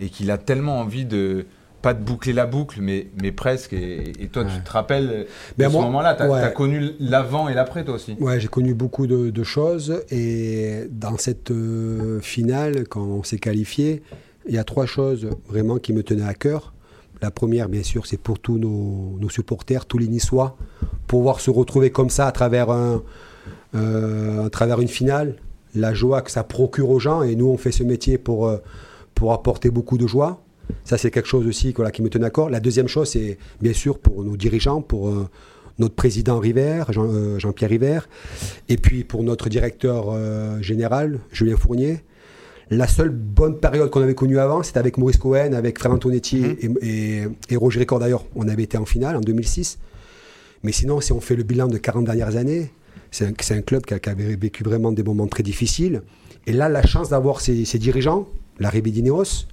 [0.00, 1.46] et qu'il a tellement envie de,
[1.84, 3.74] pas de boucler la boucle, mais, mais presque.
[3.74, 5.26] Et, toi, tu te rappelles,
[5.60, 9.06] à ce moment-là, tu as, connu l'avant et l'après, toi aussi Ouais, j'ai connu beaucoup
[9.06, 10.02] de, choses.
[10.10, 14.02] Et dans cette euh, finale, quand on s'est qualifié,
[14.48, 16.72] il y a trois choses vraiment qui me tenaient à cœur.
[17.20, 20.56] La première, bien sûr, c'est pour tous nos, supporters, tous les Niçois,
[21.06, 23.02] pouvoir se retrouver comme ça à travers, un,
[23.74, 25.36] euh, à travers une finale,
[25.74, 27.22] la joie que ça procure aux gens.
[27.22, 28.56] Et nous, on fait ce métier pour, euh,
[29.14, 30.43] pour apporter beaucoup de joie.
[30.84, 32.50] Ça, c'est quelque chose aussi qui me tenait à cœur.
[32.50, 35.28] La deuxième chose, c'est bien sûr pour nos dirigeants, pour euh,
[35.78, 38.00] notre président River, euh, Jean-Pierre River,
[38.68, 42.00] et puis pour notre directeur euh, général, Julien Fournier.
[42.70, 46.38] La seule bonne période qu'on avait connue avant, c'était avec Maurice Cohen, avec Fred Antonetti
[46.38, 46.78] mhm.
[46.80, 48.24] et, Roger Ricard d'ailleurs.
[48.34, 49.78] On avait été en finale en 2006.
[50.62, 52.70] Mais sinon, si on fait le bilan de 40 dernières années,
[53.10, 56.02] c'est un, club qui, avait vécu vraiment des moments très difficiles.
[56.46, 58.26] Et là, la chance d'avoir ces, dirigeants,
[58.58, 59.46] la Dineos,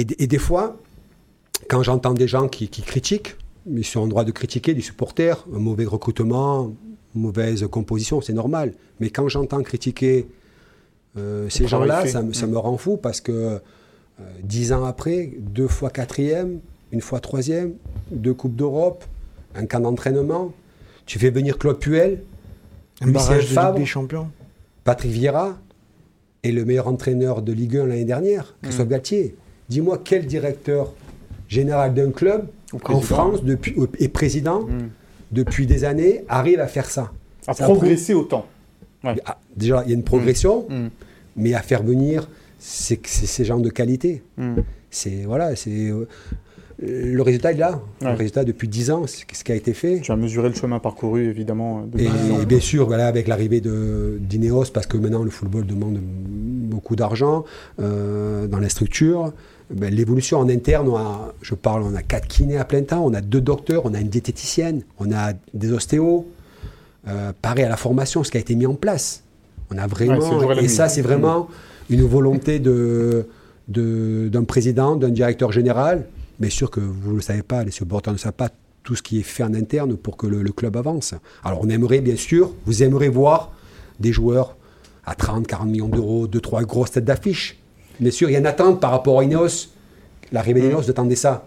[0.00, 0.76] et, des fois,
[1.68, 3.36] quand j'entends des gens qui, critiquent,
[3.66, 6.72] ils sont en droit de critiquer des supporters, un mauvais recrutement,
[7.14, 8.74] mauvaise composition, c'est normal.
[9.00, 10.28] Mais quand j'entends critiquer
[11.16, 13.58] euh, ces gens-là, ça, me, ça, me rend fou parce que euh,
[14.42, 16.60] dix ans après, deux fois quatrième,
[16.92, 17.74] une fois troisième,
[18.10, 19.04] deux Coupes d'Europe,
[19.54, 20.52] un camp d'entraînement.
[21.06, 22.22] Tu fais venir Claude Puel,
[23.00, 24.30] Un Lucien de des Champions.
[24.84, 25.58] Patrick Vieira
[26.42, 28.90] et le meilleur entraîneur de Ligue 1 l'année dernière, Christophe Mm.
[28.90, 29.36] Galtier.
[29.68, 30.92] Dis-moi quel directeur
[31.48, 32.46] général d'un club
[32.84, 33.00] en.
[33.00, 34.66] France depuis, et président
[35.32, 37.12] depuis des années arrive à faire ça.
[37.46, 38.46] À Ça progresser autant.
[39.04, 39.14] Ah,
[39.56, 40.88] Déjà, il y a une progression, Mm.
[41.36, 44.22] mais à faire venir c'est ces gens de qualité.
[44.36, 44.54] Mm.
[44.90, 46.06] C'est voilà, c'est euh,
[46.80, 47.80] le résultat est là.
[48.02, 48.10] Ouais.
[48.10, 50.00] Le résultat depuis 10 ans, c'est ce qui a été fait.
[50.00, 51.82] Tu as mesuré le chemin parcouru, évidemment.
[51.82, 52.40] De Et, dix ans.
[52.42, 56.96] et bien sûr, voilà, avec l'arrivée de d'Ineos, parce que maintenant le football demande beaucoup
[56.96, 57.44] d'argent
[57.80, 59.32] euh, dans les structures.
[59.70, 63.04] Ben, L'évolution en interne, on a, je parle, on a quatre kinés à plein temps,
[63.04, 66.26] on a deux docteurs, on a une diététicienne, on a des ostéos.
[67.06, 69.22] Euh, pareil à la formation, ce qui a été mis en place.
[69.70, 71.48] On a vraiment, et ça, c'est vraiment
[71.90, 73.26] une volonté de
[73.68, 76.06] d'un président, d'un directeur général.
[76.40, 78.48] Bien sûr que vous ne le savez pas, les supporters ne savent pas
[78.82, 81.12] tout ce qui est fait en interne pour que le, le club avance.
[81.44, 83.52] Alors on aimerait bien sûr, vous aimeriez voir
[84.00, 84.56] des joueurs
[85.04, 87.58] à 30, 40 millions d'euros, deux, trois grosses têtes d'affiche.
[88.00, 89.68] Bien sûr, il y a une attente par rapport à Ineos.
[90.32, 91.46] L'arrivée d'Ineos attendait ça.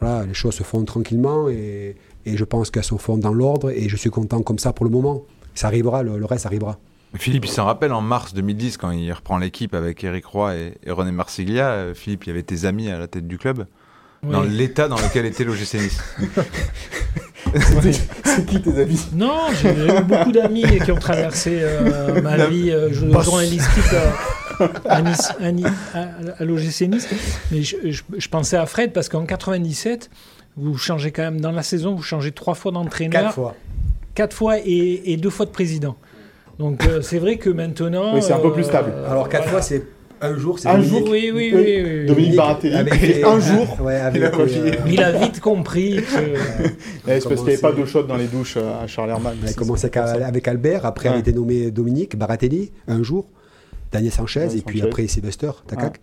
[0.00, 1.96] Voilà, les choses se font tranquillement et,
[2.26, 4.84] et je pense qu'elles se font dans l'ordre et je suis content comme ça pour
[4.84, 5.22] le moment.
[5.54, 6.78] Ça arrivera, le, le reste arrivera.
[7.14, 10.74] Philippe, il s'en rappelle en mars 2010, quand il reprend l'équipe avec Eric Roy et,
[10.84, 11.68] et René Marsiglia.
[11.68, 13.66] euh, Philippe, il y avait tes amis à la tête du club.
[14.28, 15.98] Dans l'état dans lequel était l'OGC Nice.
[18.24, 19.00] C'est qui tes amis?
[19.12, 24.12] Non, j'ai eu beaucoup d'amis qui ont traversé euh, ma La- vie euh, journalistique à,
[24.88, 27.08] à Nice, à, Ni- à- à l'OGC Nice.
[27.50, 30.10] Mais je, je- je pensais à Fred parce qu'en 97,
[30.56, 33.22] vous changez quand même dans la saison, vous changez trois fois d'entraîneur.
[33.22, 33.54] Quatre fois.
[34.14, 35.96] Quatre fois et, et deux fois de président.
[36.58, 38.14] Donc euh, c'est vrai que maintenant.
[38.14, 38.92] Oui, c'est un peu plus stable.
[38.94, 39.58] euh, Alors quatre voilà.
[39.58, 39.82] fois, c'est
[40.20, 40.98] un jour, c'est Un Dominique.
[41.00, 42.06] jour, Oui, oui, oui.
[42.06, 42.74] Dominique Baratelli.
[42.74, 42.94] avec
[43.26, 43.76] un jour.
[43.80, 46.02] Ouais, avec il a euh, Il a vite compris que.
[47.08, 49.10] Eh, c'est parce qu'il n'y avait pas d'eau chaude dans les douches euh, à Charles
[49.10, 49.34] Herman.
[49.42, 51.16] On a commencé avec, Albert, après Ouais.
[51.16, 53.26] a été nommé Dominique Baratelli un jour,
[53.92, 54.88] Daniel Sanchez, et puis Sanchez.
[54.90, 56.00] après Sylvester, Takak.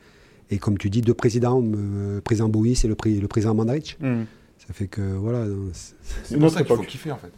[0.52, 3.98] Et comme tu dis, deux présidents, le président Bouis et le, pré- le président Mandaric.
[4.02, 4.24] Hmm.
[4.58, 5.46] Ça fait que voilà.
[5.74, 6.88] c'est- pour autre ça qu'il faut époque.
[6.88, 7.32] kiffer en fait.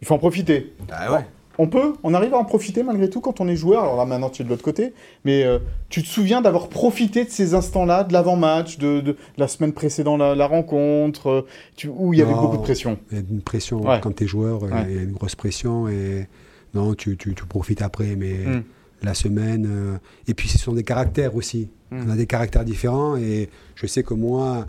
[0.00, 0.72] Il faut en profiter.
[0.90, 1.26] Ah ouais.
[1.58, 3.82] On peut, on arrive à en profiter malgré tout quand on est joueur.
[3.82, 4.94] Alors là, maintenant, tu es de l'autre côté.
[5.24, 5.58] Mais euh,
[5.90, 10.16] tu te souviens d'avoir profité de ces instants-là, de l'avant-match, de, de la semaine précédant
[10.16, 11.46] la, la rencontre, euh,
[11.76, 12.98] tu- où il y avait Non, beaucoup de pression.
[13.10, 14.00] Il y a une pression Ouais.
[14.02, 14.86] quand tu es joueur, euh, Ouais.
[14.88, 15.88] il y a une grosse pression.
[15.88, 16.26] Et
[16.74, 18.62] non, tu, tu, tu profites après, mais Hmm.
[19.06, 19.66] La semaine.
[19.68, 19.96] euh,
[20.28, 21.68] Et puis ce sont des caractères aussi.
[21.90, 22.04] Hmm.
[22.06, 24.66] On a des caractères différents et je sais que moi,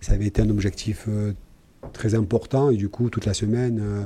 [0.00, 1.32] ça avait été un objectif euh,
[1.92, 3.80] très important et du coup, toute la semaine.
[3.82, 4.04] euh,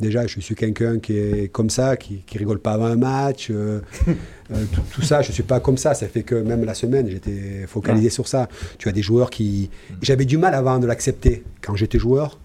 [0.00, 3.48] Déjà, je suis quelqu'un qui est comme ça, qui, qui rigole pas avant un match.
[3.50, 3.80] euh,
[4.52, 5.92] euh, tout, tout ça, je suis pas comme ça.
[5.94, 8.48] Ça fait que même la semaine, j'étais focalisé sur ça.
[8.78, 9.70] Tu as des joueurs qui.
[10.00, 12.38] J'avais du mal avant de l'accepter quand j'étais joueur.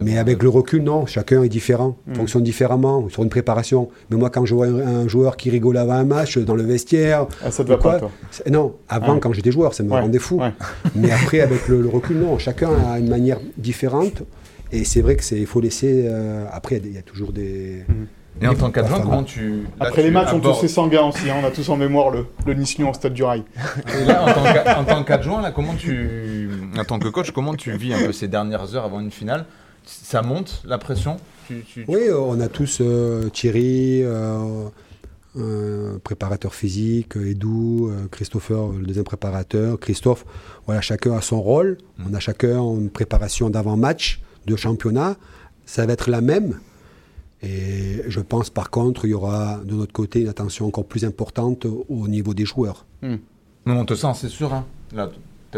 [0.00, 2.14] Mais avec le recul, non, chacun est différent, Mm.
[2.14, 3.88] fonctionne différemment sur une préparation.
[4.10, 6.62] Mais moi, quand je vois un, un joueur qui rigole avant un match, dans le
[6.62, 8.10] vestiaire, Ah, ça te va pas, quoi, toi
[8.48, 9.20] Non, avant, Ouais.
[9.20, 10.40] quand j'étais joueur, ça me Ouais, rendait fou.
[10.40, 10.52] ouais.
[10.94, 14.22] Mais après, avec le, le recul, non, chacun a une manière différente.
[14.70, 16.04] Et c'est vrai que c'est, il faut laisser.
[16.06, 17.84] euh, après, il y a toujours des.
[18.40, 19.62] Et en tant qu'adjoint, comment tu.
[19.80, 21.28] là, Après tu les matchs, on tous est sanguin aussi.
[21.28, 21.34] hein.
[21.42, 23.42] On a tous en mémoire le, le Nice-Lyon au stade du Rail.
[24.00, 27.32] Et là, en tant qu'a- en tant qu'adjoint, là, comment tu, en tant que coach,
[27.32, 29.44] comment tu vis un peu ces dernières heures avant une finale?
[29.90, 31.16] Ça monte la pression
[31.46, 34.02] Tu- tu- tu- Oui, euh, on a tous euh, Thierry,
[35.36, 40.24] euh, préparateur physique, Edou, euh, Christopher, le deuxième préparateur, Christophe.
[40.66, 41.78] Voilà, chacun a son rôle.
[42.06, 45.16] On a chacun une préparation d'avant-match, de championnat.
[45.64, 46.58] Ça va être la même.
[47.42, 51.04] Et je pense par contre, il y aura de notre côté une attention encore plus
[51.04, 52.84] importante au niveau des joueurs.
[53.02, 53.18] Non,
[53.66, 54.52] on te sent, c'est sûr.
[54.52, 54.66] Hein.
[54.92, 55.10] Là,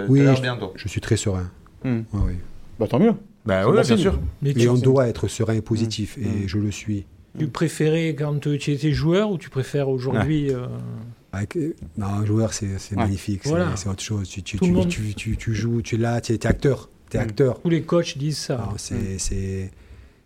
[0.08, 0.72] Oui, je, bien, toi.
[0.76, 1.50] je suis très serein.
[1.84, 2.34] Ouais, oui.
[2.78, 3.14] Bah tant mieux.
[3.46, 4.18] Bah oui, bon bien sûr.
[4.42, 6.22] Mais on doit être serein et positif, Mm.
[6.44, 7.06] et je le suis.
[7.38, 10.66] tu préférais quand tu étais joueur ou tu préfères aujourd'hui euh,
[11.32, 13.02] Avec- euh, non, un joueur, c'est c'est Ouais.
[13.04, 13.76] magnifique, c'est- Voilà.
[13.76, 14.28] c'est autre chose.
[14.28, 16.44] Tu, tu, Tout tu, le monde- tu, tu- tu joues, tu es là, tu es,
[16.46, 16.88] acteur.
[17.08, 17.22] Tu es Mm.
[17.22, 17.60] acteur.
[17.62, 18.56] Tous les coachs disent ça.
[18.56, 19.70] Non, c'est- c'est-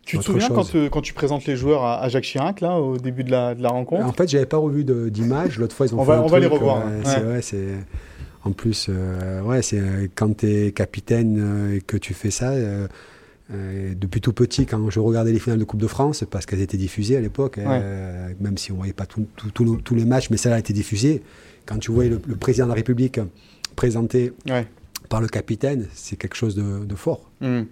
[0.07, 2.79] Tu te souviens quand, euh, quand tu présentes les joueurs à, à Jacques Chirac, là,
[2.79, 4.05] au début de la, de la rencontre?
[4.07, 5.59] En fait, j'avais pas revu d'image.
[5.59, 7.03] L'autre fois, ils ont On fait va- un on va les revoir, euh,
[7.39, 7.71] ouais.
[8.45, 12.31] En plus, euh, ouais, c'est euh, quand tu es capitaine euh, et que tu fais
[12.31, 12.51] ça.
[12.51, 12.87] euh,
[13.95, 16.79] depuis tout petit, quand je regardais les finales de Coupe de France, parce qu'elles étaient
[16.79, 20.31] diffusées à l'époque, euh, même si on voyait pas tout- tout- tout- tous les matchs,
[20.31, 21.23] mais celle-là a été diffusée.
[21.67, 23.21] Quand tu voyais le, le président de la République
[23.77, 24.67] présenté Ouais.
[25.11, 27.31] par le capitaine, c'est quelque chose de, de fort.
[27.43, 27.63] Hmm.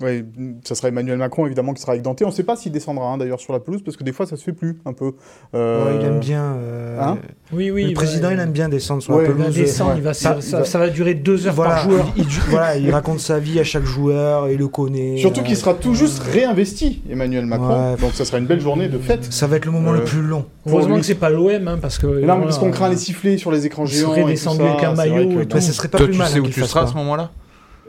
[0.00, 0.24] Oui,
[0.64, 2.20] ça sera Emmanuel Macron évidemment qui sera avec Dante.
[2.22, 4.26] On ne sait pas s'il descendra hein, d'ailleurs sur la pelouse parce que des fois
[4.26, 5.12] ça se fait plus un peu.
[5.54, 5.84] Euh...
[5.84, 6.42] Ouais, il aime bien.
[6.42, 7.00] Euh...
[7.00, 7.18] Hein
[7.52, 7.84] oui, oui.
[7.84, 9.46] Le président il aime bien descendre sur la pelouse.
[9.46, 12.12] Il va descendre, il va, ça, ça, ça, va durer deux heures voilà, par joueur.
[12.16, 15.18] Il, il, voilà, il raconte sa vie à chaque joueur, il le connaît.
[15.18, 17.92] Surtout qu'il sera tout juste réinvesti, Emmanuel Macron.
[17.92, 17.96] Ouais.
[18.00, 19.32] Donc ça sera une belle journée de fête.
[19.32, 20.46] Ça va être le moment le plus long.
[20.66, 22.06] Heureusement que c'est pas l'OM hein, parce que.
[22.06, 24.12] Là, parce qu'on craint les sifflets sur les écrans géants.
[24.14, 25.60] Il serait descendu avec un maillot et tout.
[25.60, 26.28] Ça serait pas Toi, plus tu mal.
[26.28, 27.30] sais où tu seras à ce moment-là?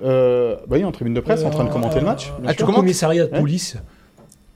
[0.04, 2.32] Euh, bah, il est en tribune de presse en train de commenter le match.
[2.46, 3.78] Ah, tu commentes commissariat de police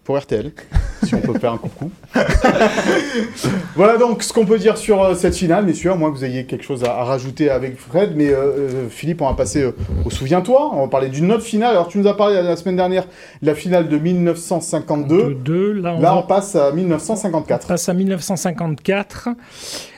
[0.09, 0.51] pour RTL,
[1.03, 1.91] si on peut faire un coucou.
[3.75, 6.25] voilà donc ce qu'on peut dire sur euh, cette finale, messieurs, à moins que vous
[6.25, 8.13] ayez quelque chose à, à rajouter avec Fred.
[8.15, 9.71] Mais euh, Philippe, on va passer euh,
[10.05, 10.71] au Souviens-toi.
[10.73, 11.73] On va parler d'une autre finale.
[11.73, 13.05] Alors, tu nous as parlé la, la semaine dernière
[13.43, 15.35] de la finale de 1952.
[15.35, 16.17] Deux, là, on, là, va...
[16.17, 17.65] on passe à 1954.
[17.65, 19.29] On passe à 1954.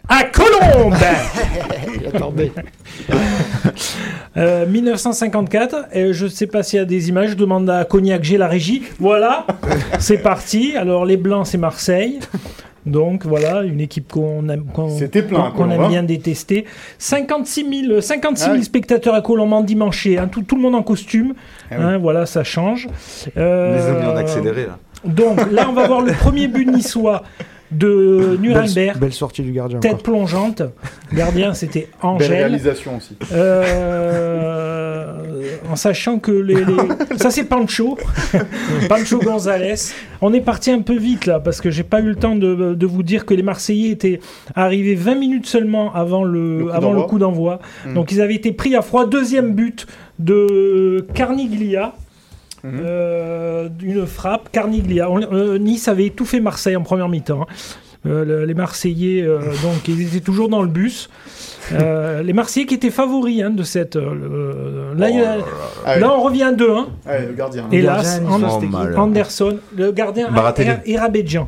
[0.09, 0.93] À Colombes
[2.13, 2.51] Attendez.
[4.37, 7.85] euh, 1954, et je ne sais pas s'il y a des images, je demande à
[7.85, 8.83] Cognac G, la régie.
[8.99, 9.45] Voilà,
[9.99, 10.75] c'est parti.
[10.75, 12.19] Alors les Blancs, c'est Marseille.
[12.85, 16.65] Donc voilà, une équipe qu'on aime, qu'on, plein, qu'on aime bien détester.
[16.97, 18.63] 56 000, 56 000 ah oui.
[18.63, 21.35] spectateurs à Colomban dimanche, hein, tout, tout, le monde en costume.
[21.69, 21.83] Ah oui.
[21.83, 22.87] hein, voilà, ça change.
[23.37, 24.79] Euh, Les amis en accéléré là.
[25.03, 27.23] Donc là, on va voir le premier but niçois
[27.71, 28.73] de Nuremberg.
[28.75, 29.79] Belle, belle, sortie du gardien.
[29.79, 30.03] Tête encore.
[30.03, 30.61] plongeante.
[31.13, 32.29] Gardien, c'était Angèle.
[32.29, 33.15] Belle réalisation aussi.
[33.33, 35.13] Euh,
[35.69, 37.17] en sachant que les, les...
[37.17, 37.97] ça c'est Pancho,
[38.89, 39.75] Pancho González.
[40.21, 42.73] On est parti un peu vite là parce que j'ai pas eu le temps de,
[42.75, 44.19] de, vous dire que les Marseillais étaient
[44.55, 47.07] arrivés 20 minutes seulement avant le, Le coup avant le d'envoi.
[47.07, 47.59] coup d'envoi.
[47.85, 47.93] Mm.
[47.93, 49.05] Donc ils avaient été pris à froid.
[49.07, 49.87] Deuxième but
[50.19, 51.93] de Carniglia.
[52.65, 55.09] Euh, une frappe, Carniglia.
[55.09, 57.41] On- euh, nice avait étouffé Marseille en première mi-temps.
[57.43, 57.53] hein.
[58.07, 61.07] Euh, le- les Marseillais, euh, donc, ils étaient toujours dans le bus.
[61.73, 63.95] Euh, les Marseillais qui étaient favoris hein, de cette.
[63.95, 64.13] euh,
[64.95, 65.07] le- là,
[65.85, 66.87] Ah là, on revient à 2-1.
[67.05, 67.67] Ouais, le gardien.
[67.71, 68.97] Hélas, gardien, Oh, mal.
[68.99, 70.29] Anderson, le gardien.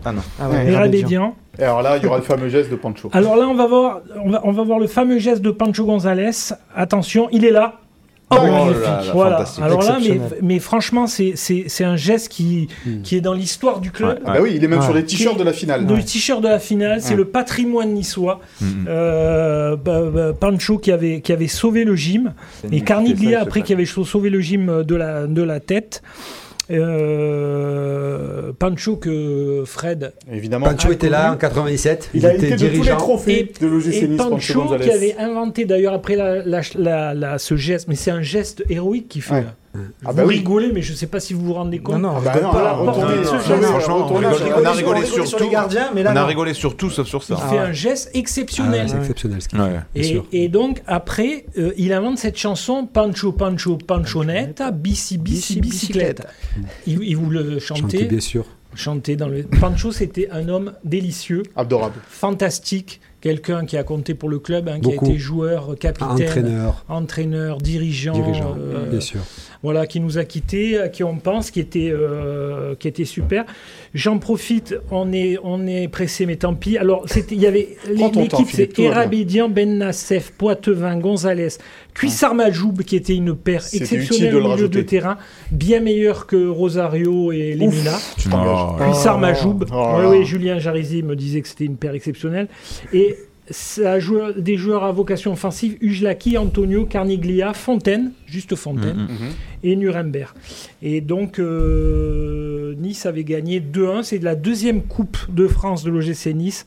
[0.05, 0.21] Ah non.
[0.39, 1.35] Ah ouais, Irabedjian.
[1.59, 3.09] Et alors là, il y aura le fameux geste de Pancho.
[3.13, 5.85] Alors là, on va, voir, on, va, on va voir le fameux geste de Pancho
[5.85, 6.31] González.
[6.75, 7.79] Attention, il est là.
[8.41, 9.45] Oh, là là, Voilà.
[9.61, 9.97] Alors là,
[10.41, 11.33] mais, franchement, c'est-
[11.83, 12.67] un geste qui,
[13.03, 14.19] qui est dans l'histoire du club.
[14.25, 14.85] Ah bah oui, il est même Ouais.
[14.85, 15.85] sur les t-shirts de la finale.
[15.85, 17.15] Le t-shirt de la finale, c'est Ouais.
[17.17, 18.39] le patrimoine niçois.
[18.61, 18.85] Mhm.
[18.87, 22.33] Euh, bah, bah, Pancho qui avait, qui avait sauvé le gym.
[22.71, 26.01] Et Carniglia, après, qui avait sauvé le gym de la, de la tête.
[26.73, 30.13] Euh, Pancho que Fred.
[30.31, 30.65] Évidemment.
[30.65, 32.09] Pancho était là en 97.
[32.13, 32.97] Il a était été de tous les dirigeant.
[33.61, 37.55] de l'OGC Et Nice, Pancho qui avait inventé d'ailleurs après la, la- la- la- ce
[37.55, 39.33] geste, mais c'est un geste héroïque qu'il fait.
[39.33, 39.41] Ouais.
[39.41, 39.55] là.
[39.75, 40.35] Ah vous bah oui.
[40.35, 41.95] rigolez, mais je ne sais pas si vous vous rendez compte.
[41.95, 42.63] Non, non, Ah bah non, pas.
[42.63, 45.51] là, retournez, Franchement, on rigole- on a rigolé sur sur les tout.
[45.51, 46.27] gardiens, mais là, On a non.
[46.27, 47.35] rigolé sur tout sauf sur ça.
[47.37, 47.61] Il Ah fait ouais.
[47.61, 48.87] un geste Ah, exceptionnel.
[48.89, 49.79] c'est exceptionnel ce qu'il Ouais.
[49.93, 49.99] fait.
[49.99, 50.25] Et, sûr.
[50.31, 56.21] et donc, après, euh, il invente cette chanson Pancho, Pancho, Panchonetta, bici, bici, bicyclette.
[56.85, 58.45] Il, il vous le Chanté, chantez, bien sûr.
[58.75, 59.43] chantez dans le.
[59.43, 61.95] Pancho, c'était un homme délicieux, Adorable.
[62.07, 66.85] fantastique, quelqu'un qui a compté pour le club, hein, qui a été joueur, capitaine, Entraîneur,
[66.89, 69.21] entraîneur, dirigeant, dirigeant, euh, bien sûr.
[69.63, 73.45] Voilà, qui nous a quittés, à qui on pense, qui était, euh, qui était super.
[73.93, 76.77] J'en profite, on est, on est pressé, mais tant pis.
[76.77, 78.77] Alors, il y avait l'équipe, c'est.
[78.77, 81.47] Erabédian, Ben Nassef, Poitevin, Gonzalez,
[81.93, 85.17] Cuissard Majoub, qui était une paire exceptionnelle au milieu de terrain,
[85.51, 87.97] bien meilleur que Rosario et Lemina.
[88.33, 89.63] Oh, Cuissard Oh, Majoub.
[89.63, 90.09] oui, là.
[90.09, 92.47] oui, Julien Jarizi me disait que c'était une paire exceptionnelle.
[92.91, 93.15] Et
[93.49, 99.15] ça a joué des joueurs à vocation offensive, Ujlaki, Antonio, Carniglia, Fontaine, juste Fontaine, Mhm.
[99.27, 99.31] Mhm.
[99.63, 100.29] et Nuremberg.
[100.81, 104.03] Et donc, euh, Nice avait gagné 2-1.
[104.03, 106.65] C'est la deuxième Coupe de France de l'OGC Nice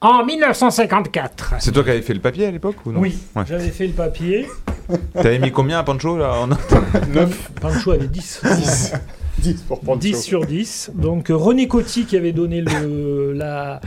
[0.00, 1.54] en 1954.
[1.60, 3.42] C'est toi qui avais fait le papier à l'époque ou non Oui, Ouais.
[3.48, 4.46] j'avais fait le papier.
[5.14, 8.40] T'avais mis combien à Pancho là en- 9, Pancho avait 10.
[8.44, 8.92] 10.
[9.38, 9.98] 10 pour Pancho.
[9.98, 10.90] 10 sur 10.
[10.94, 13.80] Donc euh, René Coty qui avait donné le, la,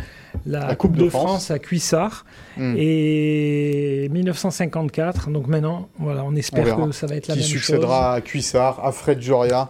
[0.45, 1.51] la, Coupe, de, France.
[1.51, 2.25] à Cuissard.
[2.57, 2.75] Hmm.
[2.77, 5.29] Et 1954.
[5.29, 7.59] Donc maintenant, voilà, on espère que ça va être la qui même chose.
[7.61, 9.69] succédera à Cuissard, à Fred Joria.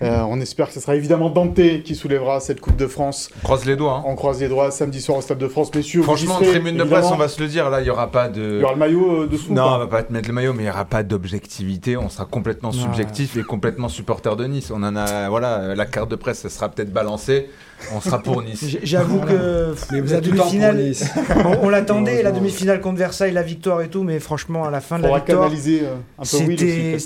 [0.00, 3.30] Euh, on espère que ce sera évidemment Dante qui soulèvera cette Coupe de France.
[3.38, 3.94] On croise les doigts.
[3.96, 4.02] hein.
[4.06, 5.74] On croise les doigts samedi soir au Stade de France.
[5.74, 7.00] Messieurs, Franchement, serez, tribune de évidemment.
[7.00, 8.58] presse, on va se le dire, là, il n'y aura pas de.
[8.58, 9.52] Il y aura le maillot euh, dessous.
[9.52, 11.96] Non, on va pas te mettre le maillot, mais il n'y aura pas d'objectivité.
[11.96, 12.76] On sera complètement Ouais.
[12.78, 14.70] subjectif et complètement supporter de Nice.
[14.72, 17.48] On en a, voilà, la carte de presse, ça sera peut-être balancée.
[17.94, 18.76] On sera pour Nice.
[18.82, 21.04] J'avoue que Mais vous la demi-finale, Nice.
[21.44, 24.80] on, on l'attendait, la demi-finale contre Versailles, la victoire et tout, mais franchement, à la
[24.80, 25.50] fin de la victoire,
[25.84, 26.54] euh, c'était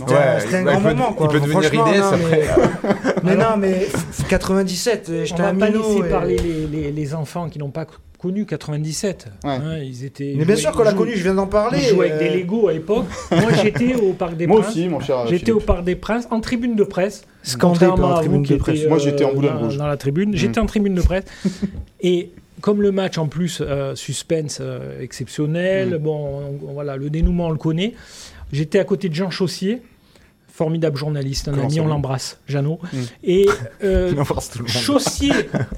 [0.03, 1.13] un- Ouais, c'était un bah, grand peut- moment.
[1.13, 1.29] Quoi.
[1.31, 2.49] il peut devenir Franchement, Inès non, après.
[3.23, 5.83] Mais, mais non, mais f- 97, On j'étais va un pas minot.
[5.83, 7.87] laisser et- parler les, les- les enfants qui n'ont pas
[8.23, 9.27] connu 97.
[9.43, 10.35] Hein, ils étaient.
[10.37, 11.79] Mais bien sûr qu'on l'a connu, je viens d'en parler.
[11.83, 13.07] Ils jouaient avec des Lego à l'époque.
[13.33, 14.71] Moi, j'étais au Parc des Moi Princes.
[14.77, 17.25] aussi, mon cher J'étais au Parc des Princes en tribune de presse.
[17.59, 18.87] Par à tribune de presse.
[18.89, 19.77] Moi, j'étais en euh, dans- rouge.
[19.77, 20.37] Dans la tribune.
[20.37, 21.25] J'étais en tribune de presse.
[22.01, 27.49] Et comme le match en plus euh, suspense euh, exceptionnel, bon, on- voilà, le dénouement
[27.49, 27.95] on le connaît.
[28.53, 29.83] J'étais à côté de Jean Chaussier,
[30.47, 32.79] formidable journaliste, un Comment ami, on l'embrasse, Jeannot.
[33.25, 33.49] Et
[33.83, 34.71] euh, On embrasse tout le monde.
[34.73, 35.33] Chaussier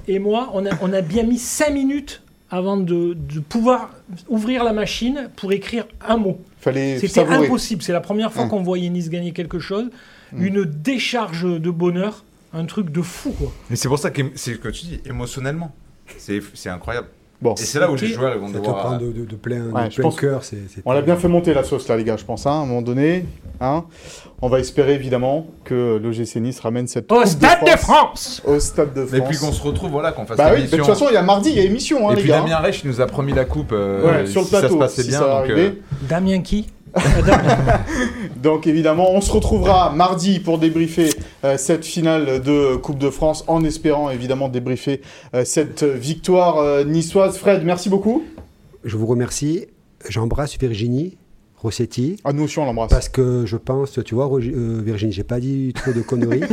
[0.08, 2.20] et moi, on a, on a bien mis cinq minutes
[2.54, 3.90] avant de, de pouvoir
[4.28, 6.40] ouvrir la machine pour écrire un mot.
[6.62, 7.82] C'était impossible.
[7.82, 8.48] C'est la première fois Hum.
[8.50, 9.86] qu'on voyait Nice gagner quelque chose.
[10.36, 13.52] Une décharge de bonheur, un truc de fou, quoi.
[13.70, 15.72] Mais c'est pour ça que c'est ce que tu dis, émotionnellement.
[16.18, 17.08] C'est c'est incroyable.
[17.42, 18.76] Bon, Et c'est là où les joueurs ils vont Ça te devoir.
[18.78, 20.42] prend de, de- de plein, Ouais, de plein pense cœur.
[20.44, 22.52] c'est- c'est- On l'a bien fait monter la sauce là, les gars, je pense, hein,
[22.52, 23.26] à un moment donné.
[23.60, 23.84] Hein.
[24.40, 28.58] On va espérer évidemment que l'OGC Nice ramène cette Au Stade de de France, au
[28.58, 29.28] Stade de Et France.
[29.28, 30.78] puis qu'on se retrouve, voilà, qu'on fasse Bah oui, mais de l'émission.
[30.78, 32.40] toute façon, il y a mardi, il y a émission, hein, Et les puis gars.
[32.40, 34.66] Damien Reich il nous a promis la coupe euh, Ouais, sur le si ça se
[34.66, 35.18] plateau, passait si bien.
[35.18, 35.60] ça donc, arrivait.
[35.66, 35.72] euh,
[36.08, 36.66] Damien qui?
[38.36, 41.10] Donc évidemment, on se retrouvera mardi pour débriefer
[41.44, 45.00] euh, cette finale de Coupe de France, en espérant évidemment débriefer
[45.34, 47.36] euh, cette victoire euh, niçoise.
[47.38, 48.24] Fred, merci beaucoup.
[48.84, 49.66] Je vous remercie.
[50.08, 51.16] J'embrasse Virginie
[51.64, 52.16] Rossetti.
[52.24, 52.90] À nous aussi, on l'embrasse.
[52.90, 56.42] Parce que je pense, tu vois, euh, Virginie, j'ai pas dit trop de conneries.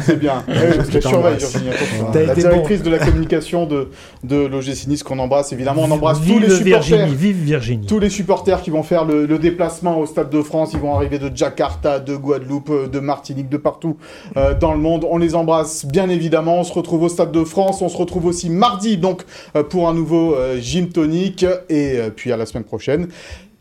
[0.00, 0.42] C'est bien.
[0.48, 1.38] Je Eh, parce qu'elle surveille.
[1.38, 1.70] Virginie,
[2.14, 3.88] La directrice de la communication de,
[4.22, 5.52] de l'OGC Nice qu'on embrasse.
[5.52, 6.80] Évidemment, on embrasse tous les supporters.
[6.80, 7.86] Virginie, vive Virginie.
[7.86, 10.94] Tous les supporters qui vont faire le, le déplacement au Stade de France, ils vont
[10.94, 13.96] arriver de Jakarta, de Guadeloupe, euh, de Martinique, de partout
[14.36, 15.06] euh, dans le monde.
[15.10, 16.60] On les embrasse bien évidemment.
[16.60, 17.80] On se retrouve au Stade de France.
[17.82, 19.22] On se retrouve aussi mardi donc
[19.56, 21.44] euh, pour un nouveau euh, Gym Tonic.
[21.68, 23.08] Et euh, puis à la semaine prochaine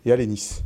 [0.05, 0.63] et à Nice.